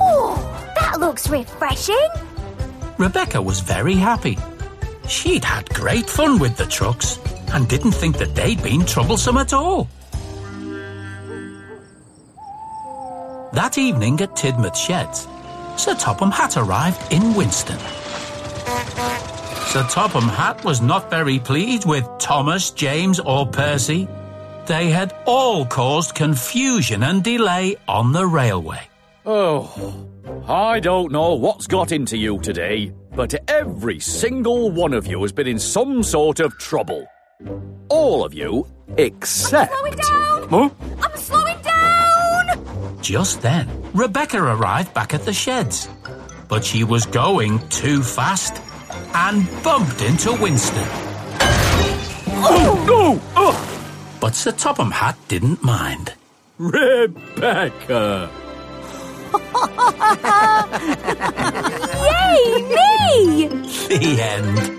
Oh, 0.00 0.72
that 0.80 0.98
looks 0.98 1.28
refreshing. 1.28 2.08
Rebecca 2.96 3.42
was 3.42 3.60
very 3.60 3.94
happy. 3.94 4.38
She'd 5.06 5.44
had 5.44 5.68
great 5.68 6.08
fun 6.08 6.38
with 6.38 6.56
the 6.56 6.64
trucks 6.64 7.18
and 7.52 7.68
didn't 7.68 7.92
think 7.92 8.16
that 8.16 8.34
they'd 8.34 8.62
been 8.62 8.86
troublesome 8.86 9.36
at 9.36 9.52
all. 9.52 9.86
That 13.58 13.76
evening 13.76 14.20
at 14.20 14.36
Tidmouth 14.36 14.76
Sheds, 14.76 15.26
Sir 15.76 15.96
Topham 15.96 16.30
Hatt 16.30 16.56
arrived 16.56 17.12
in 17.12 17.34
Winston. 17.34 17.76
Sir 19.66 19.84
Topham 19.90 20.28
Hatt 20.28 20.64
was 20.64 20.80
not 20.80 21.10
very 21.10 21.40
pleased 21.40 21.84
with 21.84 22.08
Thomas, 22.20 22.70
James, 22.70 23.18
or 23.18 23.48
Percy. 23.48 24.06
They 24.66 24.90
had 24.90 25.12
all 25.26 25.66
caused 25.66 26.14
confusion 26.14 27.02
and 27.02 27.24
delay 27.24 27.74
on 27.88 28.12
the 28.12 28.28
railway. 28.28 28.88
Oh, 29.26 30.08
I 30.46 30.78
don't 30.78 31.10
know 31.10 31.34
what's 31.34 31.66
got 31.66 31.90
into 31.90 32.16
you 32.16 32.38
today, 32.38 32.92
but 33.16 33.34
every 33.50 33.98
single 33.98 34.70
one 34.70 34.94
of 34.94 35.08
you 35.08 35.20
has 35.22 35.32
been 35.32 35.48
in 35.48 35.58
some 35.58 36.04
sort 36.04 36.38
of 36.38 36.56
trouble. 36.58 37.08
All 37.88 38.24
of 38.24 38.32
you, 38.32 38.68
except. 38.96 39.72
Slowing 39.72 39.96
down! 39.96 40.48
Huh? 40.48 40.70
I'm 42.98 43.24
slowing 43.24 43.42
down! 43.42 43.42
Just 43.42 43.42
then, 43.42 43.82
Rebecca 43.94 44.38
arrived 44.42 44.94
back 44.94 45.14
at 45.14 45.22
the 45.24 45.32
sheds. 45.32 45.88
But 46.48 46.64
she 46.64 46.84
was 46.84 47.06
going 47.06 47.58
too 47.68 48.02
fast 48.02 48.60
and 49.14 49.46
bumped 49.62 50.02
into 50.02 50.32
Winston. 50.32 50.86
Oh, 52.40 52.84
no! 52.86 53.20
Oh, 53.36 54.18
But 54.20 54.34
Sir 54.34 54.52
Topham 54.52 54.90
Hatt 54.90 55.16
didn't 55.28 55.62
mind. 55.62 56.14
Rebecca! 56.58 58.30
Yay, 62.08 62.62
me! 62.62 63.48
The 63.88 64.18
end. 64.20 64.78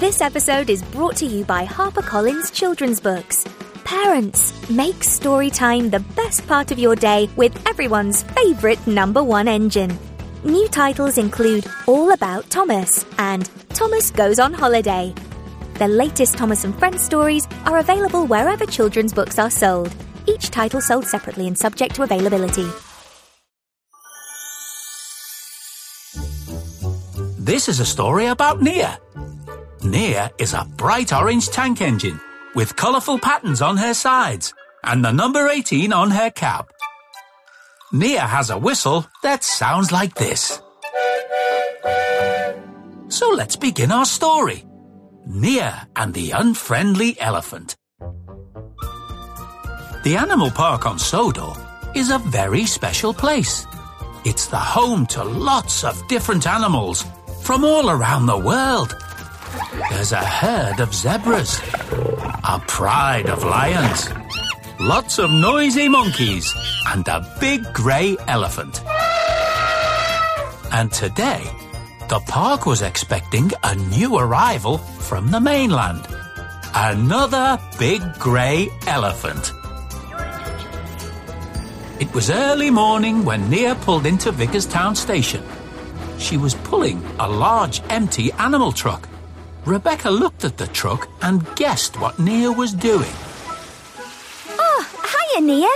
This 0.00 0.20
episode 0.20 0.70
is 0.70 0.82
brought 0.84 1.16
to 1.16 1.26
you 1.26 1.44
by 1.44 1.66
HarperCollins 1.66 2.52
Children's 2.52 3.00
Books. 3.00 3.44
Parents, 3.84 4.70
make 4.70 5.02
story 5.02 5.50
time 5.50 5.90
the 5.90 6.00
best 6.14 6.46
part 6.46 6.70
of 6.70 6.78
your 6.78 6.94
day 6.94 7.28
with 7.36 7.54
everyone's 7.66 8.22
favourite 8.22 8.84
number 8.86 9.22
one 9.22 9.48
engine. 9.48 9.98
New 10.44 10.68
titles 10.68 11.18
include 11.18 11.66
All 11.86 12.12
About 12.12 12.48
Thomas 12.50 13.04
and 13.18 13.48
Thomas 13.70 14.10
Goes 14.10 14.38
on 14.38 14.52
Holiday. 14.52 15.14
The 15.74 15.88
latest 15.88 16.36
Thomas 16.36 16.64
and 16.64 16.78
Friends 16.78 17.02
stories 17.02 17.46
are 17.66 17.78
available 17.78 18.26
wherever 18.26 18.66
children's 18.66 19.12
books 19.12 19.38
are 19.38 19.50
sold. 19.50 19.94
Each 20.26 20.50
title 20.50 20.80
sold 20.80 21.06
separately 21.06 21.46
and 21.46 21.56
subject 21.58 21.94
to 21.96 22.02
availability. 22.02 22.68
This 27.38 27.68
is 27.68 27.80
a 27.80 27.86
story 27.86 28.26
about 28.26 28.62
Nia. 28.62 28.98
Nia 29.82 30.30
is 30.38 30.54
a 30.54 30.66
bright 30.76 31.12
orange 31.12 31.48
tank 31.48 31.80
engine 31.80 32.20
with 32.54 32.76
colourful 32.76 33.18
patterns 33.18 33.62
on 33.62 33.76
her 33.76 33.94
sides 33.94 34.54
and 34.84 35.04
the 35.04 35.12
number 35.12 35.48
18 35.48 35.92
on 35.92 36.10
her 36.10 36.30
cap. 36.30 36.70
Nia 37.92 38.20
has 38.20 38.50
a 38.50 38.58
whistle 38.58 39.06
that 39.22 39.42
sounds 39.42 39.90
like 39.92 40.14
this. 40.14 40.60
So 43.08 43.30
let's 43.30 43.56
begin 43.56 43.90
our 43.90 44.04
story. 44.04 44.64
Nia 45.26 45.88
and 45.96 46.14
the 46.14 46.30
Unfriendly 46.30 47.20
Elephant. 47.20 47.76
The 50.02 50.16
animal 50.16 50.50
park 50.50 50.86
on 50.86 50.98
Sodor 50.98 51.52
is 51.94 52.10
a 52.10 52.18
very 52.18 52.64
special 52.64 53.12
place. 53.12 53.66
It's 54.24 54.46
the 54.46 54.56
home 54.56 55.06
to 55.06 55.24
lots 55.24 55.84
of 55.84 56.06
different 56.08 56.46
animals 56.46 57.04
from 57.42 57.64
all 57.64 57.90
around 57.90 58.26
the 58.26 58.38
world. 58.38 58.96
There's 59.90 60.12
a 60.12 60.24
herd 60.24 60.80
of 60.80 60.94
zebras, 60.94 61.60
a 62.44 62.58
pride 62.60 63.28
of 63.28 63.44
lions, 63.44 64.08
lots 64.78 65.18
of 65.18 65.30
noisy 65.30 65.88
monkeys, 65.88 66.54
and 66.88 67.06
a 67.08 67.26
big 67.40 67.62
grey 67.72 68.16
elephant. 68.28 68.82
And 70.72 70.90
today, 70.92 71.42
the 72.08 72.20
park 72.26 72.66
was 72.66 72.82
expecting 72.82 73.50
a 73.62 73.74
new 73.74 74.16
arrival 74.16 74.78
from 74.78 75.30
the 75.30 75.40
mainland. 75.40 76.06
Another 76.74 77.58
big 77.78 78.02
grey 78.18 78.68
elephant. 78.86 79.52
It 82.00 82.12
was 82.14 82.30
early 82.30 82.70
morning 82.70 83.24
when 83.24 83.50
Nia 83.50 83.74
pulled 83.74 84.06
into 84.06 84.32
Vickerstown 84.32 84.96
station. 84.96 85.42
She 86.18 86.36
was 86.36 86.54
pulling 86.54 87.04
a 87.18 87.28
large 87.28 87.82
empty 87.90 88.32
animal 88.32 88.72
truck. 88.72 89.06
Rebecca 89.66 90.10
looked 90.10 90.44
at 90.44 90.56
the 90.56 90.66
truck 90.68 91.08
and 91.22 91.44
guessed 91.56 92.00
what 92.00 92.18
Nia 92.18 92.50
was 92.50 92.72
doing. 92.72 93.12
Oh, 94.58 94.86
hiya, 95.04 95.40
Nia. 95.42 95.68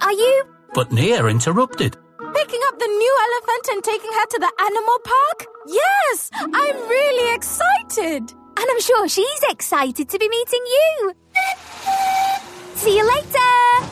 Are 0.00 0.12
you 0.12 0.44
But 0.74 0.92
Nia 0.92 1.26
interrupted. 1.26 1.96
Picking 2.18 2.60
up 2.68 2.78
the 2.78 2.86
new 2.86 3.18
elephant 3.26 3.68
and 3.72 3.84
taking 3.84 4.12
her 4.12 4.26
to 4.26 4.38
the 4.38 4.52
animal 4.60 4.98
park? 5.04 5.46
Yes! 5.66 6.30
I'm 6.34 6.76
really 6.88 7.34
excited! 7.34 8.32
And 8.56 8.66
I'm 8.70 8.80
sure 8.80 9.08
she's 9.08 9.42
excited 9.48 10.08
to 10.08 10.18
be 10.18 10.28
meeting 10.28 10.64
you. 10.66 11.14
See 12.74 12.96
you 12.96 13.06
later. 13.06 13.88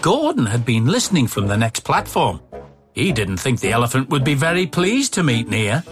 Gordon 0.00 0.46
had 0.46 0.64
been 0.64 0.86
listening 0.86 1.26
from 1.26 1.48
the 1.48 1.56
next 1.56 1.80
platform. 1.80 2.40
He 2.92 3.12
didn't 3.12 3.38
think 3.38 3.60
the 3.60 3.72
elephant 3.72 4.08
would 4.08 4.24
be 4.24 4.34
very 4.34 4.66
pleased 4.66 5.14
to 5.14 5.22
meet 5.22 5.48
Nia. 5.48 5.84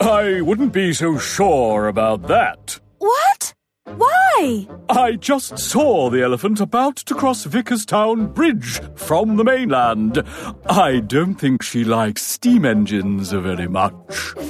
I 0.00 0.40
wouldn't 0.40 0.72
be 0.72 0.92
so 0.92 1.18
sure 1.18 1.86
about 1.88 2.26
that. 2.28 2.80
What? 2.98 3.54
Why? 3.84 4.66
I 4.88 5.12
just 5.12 5.58
saw 5.58 6.08
the 6.10 6.22
elephant 6.22 6.60
about 6.60 6.96
to 6.96 7.14
cross 7.14 7.46
Vickerstown 7.46 8.32
Bridge 8.32 8.80
from 8.94 9.36
the 9.36 9.44
mainland. 9.44 10.22
I 10.66 11.00
don't 11.00 11.34
think 11.34 11.62
she 11.62 11.84
likes 11.84 12.22
steam 12.22 12.64
engines 12.64 13.32
very 13.32 13.68
much. 13.68 14.34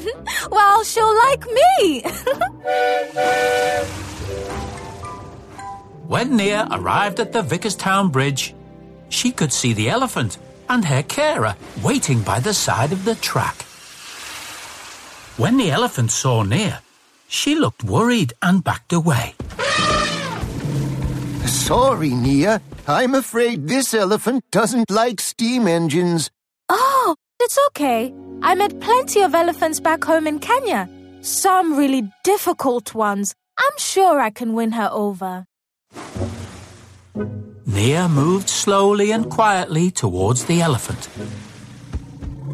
Well, 0.51 0.83
she'll 0.85 1.15
like 1.17 1.45
me! 1.47 2.03
When 6.07 6.37
Nia 6.37 6.67
arrived 6.73 7.21
at 7.21 7.33
the 7.33 7.43
Vickerstown 7.43 8.11
Bridge, 8.11 8.55
she 9.11 9.31
could 9.31 9.53
see 9.53 9.73
the 9.73 9.89
elephant 9.91 10.39
and 10.69 10.85
her 10.85 11.03
carer 11.05 11.55
waiting 11.85 12.23
by 12.23 12.41
the 12.41 12.53
side 12.55 12.91
of 12.93 13.05
the 13.05 13.15
track. 13.17 13.65
When 15.41 15.57
the 15.57 15.71
elephant 15.71 16.11
saw 16.11 16.43
Nia, 16.43 16.83
she 17.27 17.55
looked 17.55 17.83
worried 17.83 18.35
and 18.43 18.63
backed 18.63 18.93
away. 18.93 19.33
Sorry, 21.47 22.11
Nia. 22.11 22.61
I'm 22.87 23.15
afraid 23.15 23.67
this 23.67 23.95
elephant 23.95 24.45
doesn't 24.51 24.91
like 24.91 25.19
steam 25.19 25.67
engines. 25.67 26.31
oh, 26.69 27.15
it's 27.41 27.59
okay. 27.69 28.13
I 28.43 28.55
met 28.55 28.81
plenty 28.81 29.23
of 29.23 29.35
elephants 29.35 29.81
back 29.81 30.05
home 30.05 30.27
in 30.27 30.41
Kenya. 30.41 30.91
Some 31.23 31.75
really 31.75 32.13
difficult 32.23 32.95
ones. 32.95 33.35
I'm 33.59 33.79
sure 33.79 34.21
I 34.21 34.29
can 34.29 34.53
win 34.53 34.73
her 34.73 34.91
over. 34.93 35.47
Nia 37.65 38.11
moved 38.11 38.51
slowly 38.51 39.11
and 39.11 39.31
quietly 39.31 39.91
towards 39.91 40.45
the 40.45 40.61
elephant. 40.61 41.09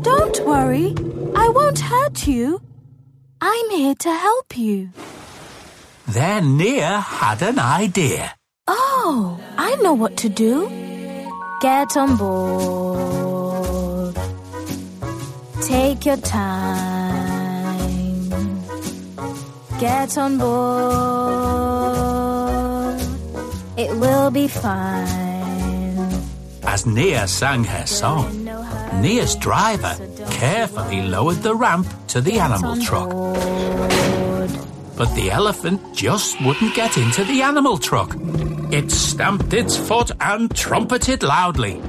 Don't 0.03 0.39
worry. 0.47 0.95
I 1.35 1.49
won't 1.49 1.81
hurt 1.81 2.29
you. 2.29 2.61
I'm 3.41 3.71
here 3.71 3.95
to 3.95 4.11
help 4.11 4.57
you. 4.57 4.91
Then 6.09 6.57
Nia 6.57 7.01
had 7.01 7.43
an 7.43 7.59
idea. 7.59 8.35
Oh, 8.67 9.39
I 9.59 9.75
know 9.77 9.93
what 9.93 10.17
to 10.19 10.29
do. 10.29 10.69
Get 11.61 11.97
on 11.97 12.17
board. 12.17 14.17
Take 15.63 16.07
your 16.07 16.17
time. 16.17 17.91
Get 19.79 20.17
on 20.17 20.39
board. 20.39 20.57
It 23.77 23.91
will 24.01 24.31
be 24.31 24.49
fine. 24.49 26.09
As 26.65 26.87
Nia 26.87 27.29
sang 27.29 27.65
her 27.65 27.87
song, 27.87 28.46
Nia's 29.01 29.37
driver 29.37 29.97
carefully 30.31 31.03
lowered 31.03 31.43
the 31.43 31.55
ramp 31.55 31.87
to 32.09 32.21
the 32.21 32.39
animal 32.39 32.77
truck. 32.81 33.11
But 34.97 35.15
the 35.15 35.31
elephant 35.31 35.95
just 35.95 36.41
wouldn't 36.43 36.75
get 36.75 36.97
into 36.97 37.25
the 37.25 37.43
animal 37.43 37.79
truck. 37.79 38.17
It 38.73 38.91
stamped 38.91 39.53
its 39.53 39.77
foot 39.77 40.11
and 40.21 40.55
trumpeted 40.55 41.23
loudly. 41.23 41.83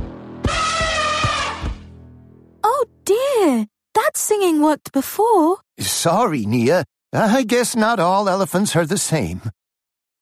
Oh 2.63 2.85
dear, 3.05 3.67
that 3.93 4.11
singing 4.15 4.61
worked 4.61 4.91
before. 4.91 5.57
Sorry, 5.79 6.45
Nia. 6.45 6.83
I 7.13 7.43
guess 7.43 7.75
not 7.75 7.99
all 7.99 8.27
elephants 8.27 8.75
are 8.75 8.85
the 8.85 8.97
same. 8.97 9.41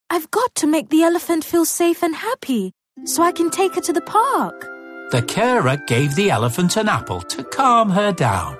I've 0.10 0.30
got 0.30 0.54
to 0.56 0.67
make 0.67 0.89
the 0.89 1.02
elephant 1.02 1.43
feel 1.43 1.65
safe 1.65 2.04
and 2.04 2.15
happy 2.15 2.74
so 3.06 3.24
I 3.24 3.32
can 3.32 3.50
take 3.50 3.74
her 3.76 3.82
to 3.82 3.93
the 3.93 4.02
park. 4.02 4.75
The 5.12 5.22
carer 5.22 5.78
gave 5.88 6.15
the 6.15 6.32
elephant 6.32 6.78
an 6.78 6.89
apple 6.89 7.22
to 7.22 7.44
calm 7.44 7.89
her 7.91 8.12
down. 8.12 8.58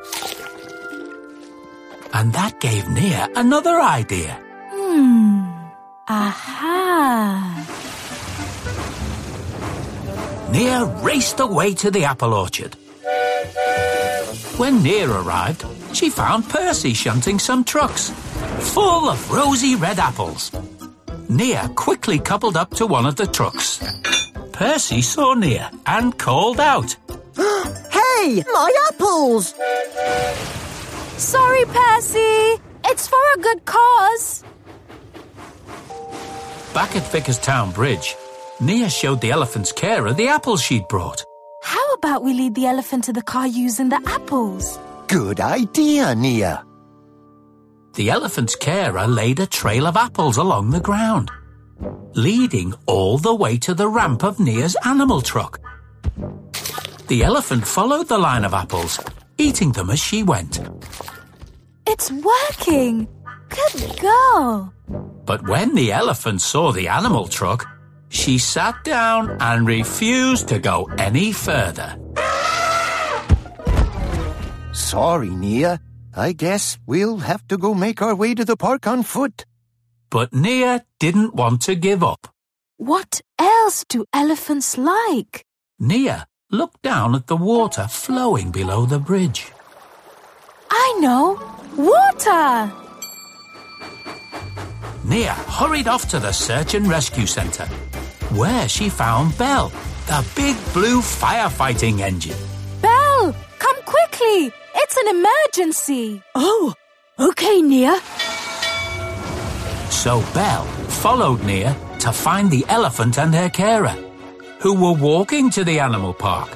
And 2.14 2.32
that 2.34 2.60
gave 2.60 2.88
Nia 2.90 3.28
another 3.36 3.82
idea. 3.82 4.40
Hmm. 4.72 5.44
Aha. 6.08 7.66
Nia 10.52 10.86
raced 11.04 11.40
away 11.40 11.74
to 11.74 11.90
the 11.92 12.06
apple 12.06 12.34
orchard. 12.34 12.76
When 14.58 14.84
Nia 14.84 15.10
arrived, 15.10 15.66
she 15.94 16.10
found 16.10 16.48
Percy 16.48 16.94
shunting 16.94 17.40
some 17.40 17.64
trucks, 17.64 18.12
full 18.74 19.10
of 19.10 19.32
rosy 19.32 19.76
red 19.76 20.00
apples. 20.00 20.52
Nia 21.30 21.70
quickly 21.76 22.20
coupled 22.20 22.56
up 22.58 22.72
to 22.76 22.86
one 22.86 23.06
of 23.06 23.16
the 23.16 23.26
trucks. 23.26 23.80
Percy 24.52 25.02
saw 25.02 25.34
Nia 25.34 25.72
and 25.86 26.18
called 26.18 26.60
out. 26.60 26.96
Hey, 28.18 28.44
my 28.54 28.72
apples! 28.88 29.54
Sorry, 31.18 31.66
Percy. 31.66 32.62
It's 32.86 33.08
for 33.08 33.20
a 33.36 33.40
good 33.40 33.66
cause. 33.66 34.44
Back 36.74 36.96
at 36.96 37.04
Vickerstown 37.12 37.74
Bridge, 37.74 38.16
Nia 38.62 38.90
showed 38.90 39.22
the 39.22 39.32
elephant's 39.32 39.72
carer 39.72 40.14
the 40.14 40.28
apples 40.28 40.62
she'd 40.62 40.88
brought. 40.88 41.24
How 41.64 41.94
about 41.94 42.24
we 42.24 42.34
lead 42.34 42.56
the 42.56 42.66
elephant 42.68 43.04
to 43.06 43.14
the 43.14 43.22
car 43.22 43.48
using 43.48 43.90
the 43.90 44.02
apples? 44.08 44.80
Good 45.08 45.40
idea, 45.42 46.16
Nia. 46.16 46.64
The 47.96 48.10
elephant's 48.10 48.58
carer 48.58 49.08
laid 49.08 49.40
a 49.40 49.48
trail 49.48 49.88
of 49.88 49.96
apples 49.96 50.36
along 50.36 50.72
the 50.72 50.82
ground, 50.82 51.32
leading 52.14 52.74
all 52.86 53.18
the 53.18 53.34
way 53.34 53.58
to 53.60 53.74
the 53.74 53.88
ramp 53.88 54.22
of 54.22 54.38
Nia's 54.38 54.76
animal 54.84 55.22
truck. 55.22 55.62
The 57.08 57.24
elephant 57.24 57.66
followed 57.66 58.10
the 58.10 58.18
line 58.18 58.44
of 58.44 58.54
apples, 58.54 59.00
eating 59.38 59.72
them 59.72 59.90
as 59.90 60.00
she 60.00 60.24
went. 60.24 60.60
It's 61.88 62.12
working. 62.12 63.08
Good 63.48 64.00
girl. 64.02 64.74
But 65.26 65.48
when 65.48 65.74
the 65.74 65.94
elephant 65.94 66.42
saw 66.42 66.74
the 66.74 66.90
animal 66.90 67.30
truck, 67.30 67.66
she 68.10 68.38
sat 68.38 68.84
down 68.84 69.38
and 69.40 69.66
refused 69.66 70.50
to 70.50 70.60
go 70.60 70.90
any 70.98 71.32
further. 71.32 71.98
Sorry, 74.74 75.30
Nia. 75.30 75.80
I 76.18 76.32
guess 76.32 76.78
we'll 76.86 77.18
have 77.18 77.46
to 77.50 77.58
go 77.58 77.74
make 77.74 78.02
our 78.02 78.16
way 78.16 78.34
to 78.36 78.46
the 78.46 78.56
park 78.56 78.88
on 78.88 79.04
foot. 79.04 79.46
But 80.10 80.34
Nia 80.34 80.86
didn't 80.98 81.36
want 81.36 81.62
to 81.64 81.76
give 81.76 82.04
up. 82.04 82.30
What 82.78 83.20
else 83.38 83.84
do 83.90 84.06
elephants 84.14 84.78
like? 84.78 85.44
Nia 85.78 86.26
looked 86.50 86.82
down 86.82 87.16
at 87.16 87.28
the 87.28 87.36
water 87.36 87.88
flowing 87.90 88.52
below 88.52 88.86
the 88.86 89.00
bridge. 89.00 89.52
I 90.72 90.98
know! 91.02 91.38
Water! 91.76 92.72
Nia 95.04 95.34
hurried 95.34 95.90
off 95.90 96.08
to 96.10 96.20
the 96.20 96.32
search 96.32 96.76
and 96.76 96.88
rescue 96.88 97.26
centre, 97.26 97.68
where 98.32 98.70
she 98.70 98.88
found 98.88 99.38
Belle, 99.38 99.70
the 100.08 100.26
big 100.34 100.56
blue 100.72 101.02
firefighting 101.02 102.00
engine. 102.00 102.38
Belle, 102.82 103.36
come 103.60 103.82
quickly! 103.84 104.54
It's 104.78 104.98
an 104.98 105.08
emergency! 105.08 106.22
Oh, 106.36 106.74
okay, 107.18 107.62
Nia. 107.62 108.00
So 109.90 110.22
Belle 110.34 110.66
followed 111.02 111.44
Nia 111.44 111.76
to 112.00 112.12
find 112.12 112.52
the 112.52 112.66
elephant 112.68 113.18
and 113.18 113.34
her 113.34 113.50
carer, 113.50 113.96
who 114.60 114.74
were 114.74 114.94
walking 114.94 115.50
to 115.52 115.64
the 115.64 115.80
animal 115.80 116.14
park. 116.14 116.50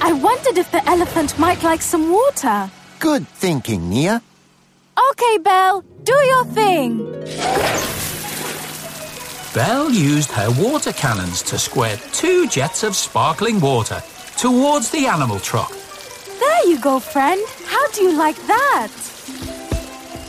I 0.00 0.12
wondered 0.12 0.56
if 0.56 0.70
the 0.70 0.88
elephant 0.88 1.38
might 1.38 1.62
like 1.62 1.82
some 1.82 2.12
water. 2.12 2.70
Good 3.00 3.26
thinking, 3.26 3.90
Nia. 3.90 4.22
Okay, 5.10 5.38
Belle, 5.38 5.84
do 6.04 6.14
your 6.14 6.44
thing. 6.46 6.98
Belle 9.52 9.90
used 9.90 10.30
her 10.32 10.50
water 10.62 10.92
cannons 10.92 11.42
to 11.42 11.58
squirt 11.58 12.00
two 12.12 12.46
jets 12.46 12.84
of 12.84 12.94
sparkling 12.94 13.58
water 13.58 14.02
towards 14.36 14.90
the 14.90 15.06
animal 15.06 15.40
truck. 15.40 15.72
There 16.38 16.66
you 16.68 16.80
go, 16.80 16.98
friend. 16.98 17.40
How 17.66 17.88
do 17.88 18.02
you 18.02 18.16
like 18.16 18.36
that? 18.46 18.88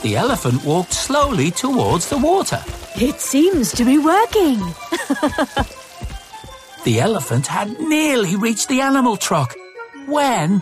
The 0.02 0.16
elephant 0.16 0.64
walked 0.64 0.94
slowly 0.94 1.52
towards 1.52 2.10
the 2.10 2.18
water. 2.18 2.62
It 2.96 3.20
seems 3.20 3.72
to 3.74 3.86
be 3.86 3.98
working. 3.98 4.62
The 6.88 7.02
elephant 7.02 7.48
had 7.48 7.82
nearly 7.82 8.38
reached 8.38 8.70
the 8.70 8.80
animal 8.80 9.18
truck 9.18 9.54
when 10.06 10.62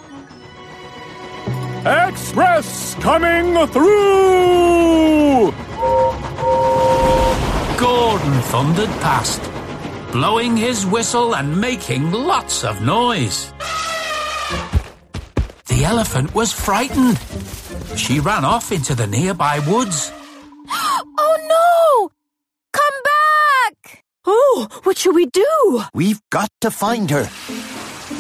Express 1.86 2.95
coming 2.95 3.67
through! 3.67 5.51
Gordon 7.77 8.41
thundered 8.49 8.89
past, 9.01 9.39
blowing 10.12 10.58
his 10.58 10.84
whistle 10.84 11.36
and 11.36 11.62
making 11.62 12.12
lots 12.12 12.63
of 12.63 12.81
noise. 12.81 13.53
The 15.75 15.83
elephant 15.83 16.33
was 16.33 16.53
frightened. 16.53 17.19
She 17.97 18.21
ran 18.21 18.45
off 18.45 18.71
into 18.71 18.95
the 18.95 19.07
nearby 19.07 19.59
woods. 19.67 20.09
Oh 21.17 21.38
no! 21.55 22.09
Come 22.71 22.97
back! 23.03 24.03
Oh, 24.25 24.69
what 24.83 24.97
shall 24.97 25.11
we 25.11 25.25
do? 25.25 25.83
We've 25.93 26.21
got 26.29 26.49
to 26.61 26.71
find 26.71 27.11
her. 27.11 27.25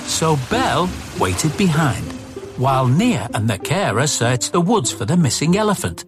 So 0.05 0.37
Belle 0.49 0.89
waited 1.17 1.55
behind, 1.57 2.11
while 2.57 2.87
Nia 2.87 3.29
and 3.33 3.49
the 3.49 3.57
carer 3.57 4.07
searched 4.07 4.51
the 4.51 4.59
woods 4.59 4.91
for 4.91 5.05
the 5.05 5.15
missing 5.15 5.55
elephant. 5.55 6.03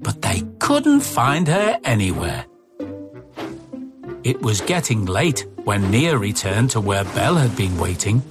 But 0.00 0.22
they 0.22 0.42
couldn't 0.58 1.00
find 1.00 1.48
her 1.48 1.78
anywhere. 1.84 2.46
It 4.24 4.40
was 4.40 4.62
getting 4.62 5.04
late 5.04 5.44
when 5.64 5.90
Nia 5.90 6.16
returned 6.16 6.70
to 6.70 6.80
where 6.80 7.04
Belle 7.04 7.36
had 7.36 7.54
been 7.56 7.76
waiting. 7.76 8.22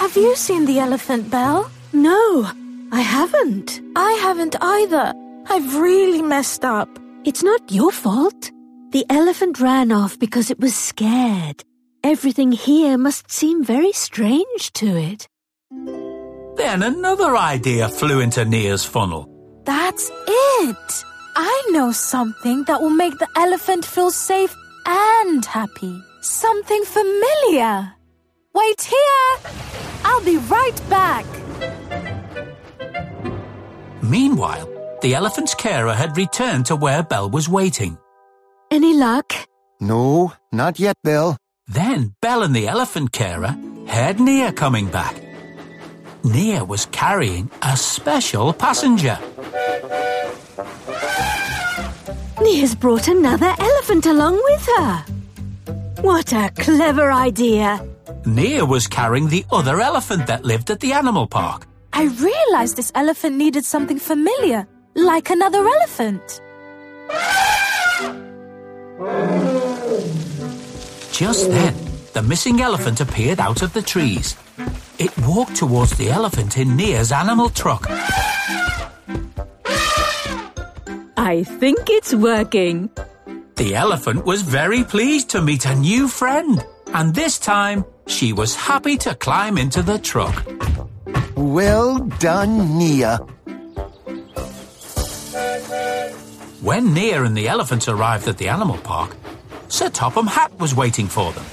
Have 0.00 0.16
you 0.16 0.34
seen 0.34 0.64
the 0.64 0.78
elephant, 0.78 1.30
Belle? 1.30 1.70
No, 1.92 2.50
I 2.90 3.02
haven't. 3.02 3.82
I 3.94 4.12
haven't 4.22 4.56
either. 4.58 5.12
I've 5.46 5.76
really 5.76 6.22
messed 6.22 6.64
up. 6.64 6.88
It's 7.26 7.42
not 7.42 7.70
your 7.70 7.92
fault. 7.92 8.50
The 8.92 9.04
elephant 9.10 9.60
ran 9.60 9.92
off 9.92 10.18
because 10.18 10.50
it 10.50 10.58
was 10.58 10.74
scared. 10.74 11.62
Everything 12.02 12.50
here 12.50 12.96
must 12.96 13.30
seem 13.30 13.62
very 13.62 13.92
strange 13.92 14.72
to 14.80 14.86
it. 14.86 15.28
Then 16.56 16.82
another 16.82 17.36
idea 17.36 17.90
flew 17.90 18.20
into 18.20 18.46
Nia's 18.46 18.86
funnel. 18.86 19.28
That's 19.66 20.10
it! 20.26 21.04
I 21.36 21.68
know 21.72 21.92
something 21.92 22.64
that 22.64 22.80
will 22.80 22.96
make 23.04 23.18
the 23.18 23.28
elephant 23.36 23.84
feel 23.84 24.10
safe 24.10 24.56
and 24.86 25.44
happy. 25.44 26.02
Something 26.22 26.84
familiar. 26.84 27.92
Wait 28.54 28.82
here! 28.82 29.52
I'll 30.04 30.24
be 30.24 30.38
right 30.38 30.80
back. 30.88 31.26
Meanwhile, 34.02 34.68
the 35.02 35.14
elephant's 35.14 35.54
carer 35.54 35.94
had 35.94 36.16
returned 36.16 36.66
to 36.66 36.76
where 36.76 37.02
Belle 37.02 37.30
was 37.30 37.48
waiting. 37.48 37.96
Any 38.70 38.94
luck? 38.94 39.32
No, 39.80 40.32
not 40.52 40.78
yet, 40.78 40.96
Belle. 41.04 41.36
Then 41.66 42.14
Belle 42.20 42.42
and 42.42 42.54
the 42.54 42.68
elephant 42.68 43.12
carer 43.12 43.56
heard 43.86 44.20
Nia 44.20 44.52
coming 44.52 44.88
back. 44.90 45.20
Nia 46.24 46.64
was 46.64 46.86
carrying 46.86 47.50
a 47.62 47.76
special 47.76 48.52
passenger. 48.52 49.18
Nia's 52.42 52.74
brought 52.74 53.08
another 53.08 53.54
elephant 53.58 54.06
along 54.06 54.34
with 54.34 54.66
her. 54.76 55.04
What 56.02 56.32
a 56.32 56.50
clever 56.58 57.12
idea. 57.12 57.86
Nia 58.26 58.64
was 58.64 58.86
carrying 58.86 59.28
the 59.28 59.44
other 59.50 59.80
elephant 59.80 60.26
that 60.26 60.44
lived 60.44 60.70
at 60.70 60.80
the 60.80 60.92
animal 60.92 61.26
park. 61.26 61.66
I 61.92 62.04
realized 62.04 62.76
this 62.76 62.92
elephant 62.94 63.36
needed 63.36 63.64
something 63.64 63.98
familiar, 63.98 64.66
like 64.94 65.30
another 65.30 65.66
elephant. 65.66 66.40
Just 71.12 71.50
then, 71.50 71.74
the 72.12 72.22
missing 72.22 72.60
elephant 72.60 73.00
appeared 73.00 73.40
out 73.40 73.62
of 73.62 73.72
the 73.72 73.82
trees. 73.82 74.36
It 74.98 75.16
walked 75.18 75.56
towards 75.56 75.96
the 75.96 76.10
elephant 76.10 76.58
in 76.58 76.76
Nia's 76.76 77.12
animal 77.12 77.48
truck. 77.50 77.86
I 81.16 81.44
think 81.44 81.88
it's 81.88 82.14
working. 82.14 82.90
The 83.56 83.74
elephant 83.74 84.24
was 84.24 84.42
very 84.42 84.84
pleased 84.84 85.30
to 85.30 85.42
meet 85.42 85.66
a 85.66 85.74
new 85.74 86.08
friend, 86.08 86.64
and 86.94 87.14
this 87.14 87.38
time 87.38 87.84
she 88.06 88.32
was 88.32 88.54
happy 88.54 88.96
to 88.98 89.14
climb 89.14 89.58
into 89.58 89.82
the 89.82 89.98
truck. 89.98 90.46
Well 91.36 91.98
done, 92.18 92.78
Nia. 92.78 93.18
When 96.60 96.92
Nia 96.92 97.22
and 97.24 97.36
the 97.36 97.48
elephant 97.48 97.88
arrived 97.88 98.28
at 98.28 98.36
the 98.36 98.48
animal 98.48 98.78
park, 98.78 99.16
Sir 99.68 99.88
Topham 99.88 100.26
Hatt 100.26 100.58
was 100.58 100.74
waiting 100.74 101.06
for 101.06 101.32
them. 101.32 101.44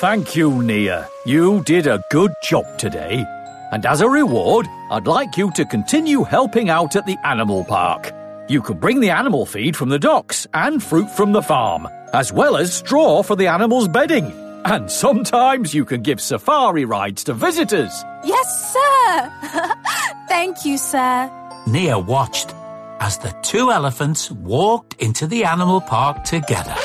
Thank 0.00 0.36
you, 0.36 0.62
Nia. 0.62 1.08
You 1.24 1.62
did 1.62 1.86
a 1.86 2.02
good 2.10 2.32
job 2.42 2.76
today. 2.76 3.24
And 3.70 3.86
as 3.86 4.02
a 4.02 4.08
reward, 4.08 4.66
I'd 4.90 5.06
like 5.06 5.38
you 5.38 5.50
to 5.52 5.64
continue 5.64 6.24
helping 6.24 6.68
out 6.68 6.96
at 6.96 7.06
the 7.06 7.16
animal 7.24 7.64
park. 7.64 8.12
You 8.48 8.60
could 8.60 8.80
bring 8.80 9.00
the 9.00 9.10
animal 9.10 9.46
feed 9.46 9.76
from 9.76 9.88
the 9.88 9.98
docks 9.98 10.46
and 10.52 10.82
fruit 10.82 11.08
from 11.08 11.32
the 11.32 11.40
farm, 11.40 11.88
as 12.12 12.32
well 12.32 12.56
as 12.56 12.74
straw 12.74 13.22
for 13.22 13.36
the 13.36 13.46
animals' 13.46 13.88
bedding. 13.88 14.41
And 14.64 14.90
sometimes 14.90 15.74
you 15.74 15.84
can 15.84 16.02
give 16.02 16.20
safari 16.20 16.84
rides 16.84 17.24
to 17.24 17.34
visitors. 17.34 18.04
Yes, 18.24 18.72
sir! 18.72 19.74
Thank 20.28 20.64
you, 20.64 20.78
sir. 20.78 21.30
Nia 21.66 21.98
watched 21.98 22.54
as 23.00 23.18
the 23.18 23.34
two 23.42 23.72
elephants 23.72 24.30
walked 24.30 24.94
into 25.02 25.26
the 25.26 25.44
animal 25.44 25.80
park 25.80 26.22
together. 26.22 26.76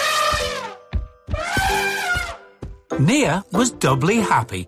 Nia 2.99 3.43
was 3.51 3.69
doubly 3.71 4.17
happy. 4.17 4.67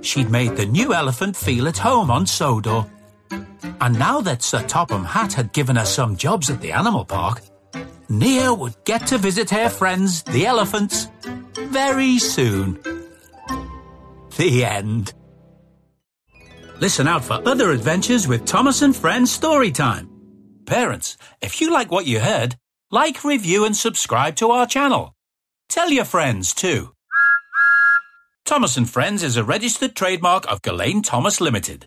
She'd 0.00 0.30
made 0.30 0.56
the 0.56 0.64
new 0.64 0.94
elephant 0.94 1.36
feel 1.36 1.68
at 1.68 1.76
home 1.76 2.10
on 2.10 2.26
Sodor. 2.26 2.86
And 3.80 3.98
now 3.98 4.22
that 4.22 4.42
Sir 4.42 4.62
Topham 4.66 5.04
Hatt 5.04 5.34
had 5.34 5.52
given 5.52 5.76
her 5.76 5.84
some 5.84 6.16
jobs 6.16 6.48
at 6.48 6.62
the 6.62 6.72
animal 6.72 7.04
park, 7.04 7.42
Nia 8.08 8.54
would 8.54 8.74
get 8.84 9.06
to 9.08 9.18
visit 9.18 9.50
her 9.50 9.68
friends, 9.68 10.22
the 10.22 10.46
elephants, 10.46 11.08
very 11.66 12.18
soon. 12.18 12.78
The 14.36 14.64
end. 14.64 15.12
Listen 16.80 17.08
out 17.08 17.24
for 17.24 17.42
other 17.46 17.72
adventures 17.72 18.28
with 18.28 18.44
Thomas 18.46 18.82
and 18.82 18.94
Friends 18.94 19.36
Storytime. 19.36 20.08
Parents, 20.64 21.16
if 21.40 21.60
you 21.60 21.72
like 21.72 21.90
what 21.90 22.06
you 22.06 22.20
heard, 22.20 22.56
like, 22.90 23.24
review, 23.24 23.64
and 23.64 23.76
subscribe 23.76 24.36
to 24.36 24.50
our 24.50 24.66
channel. 24.66 25.14
Tell 25.68 25.90
your 25.90 26.04
friends 26.04 26.54
too. 26.54 26.94
Thomas 28.44 28.76
and 28.76 28.88
Friends 28.88 29.22
is 29.22 29.36
a 29.36 29.44
registered 29.44 29.94
trademark 29.94 30.50
of 30.50 30.62
Gullane 30.62 31.02
Thomas 31.02 31.40
Limited. 31.40 31.86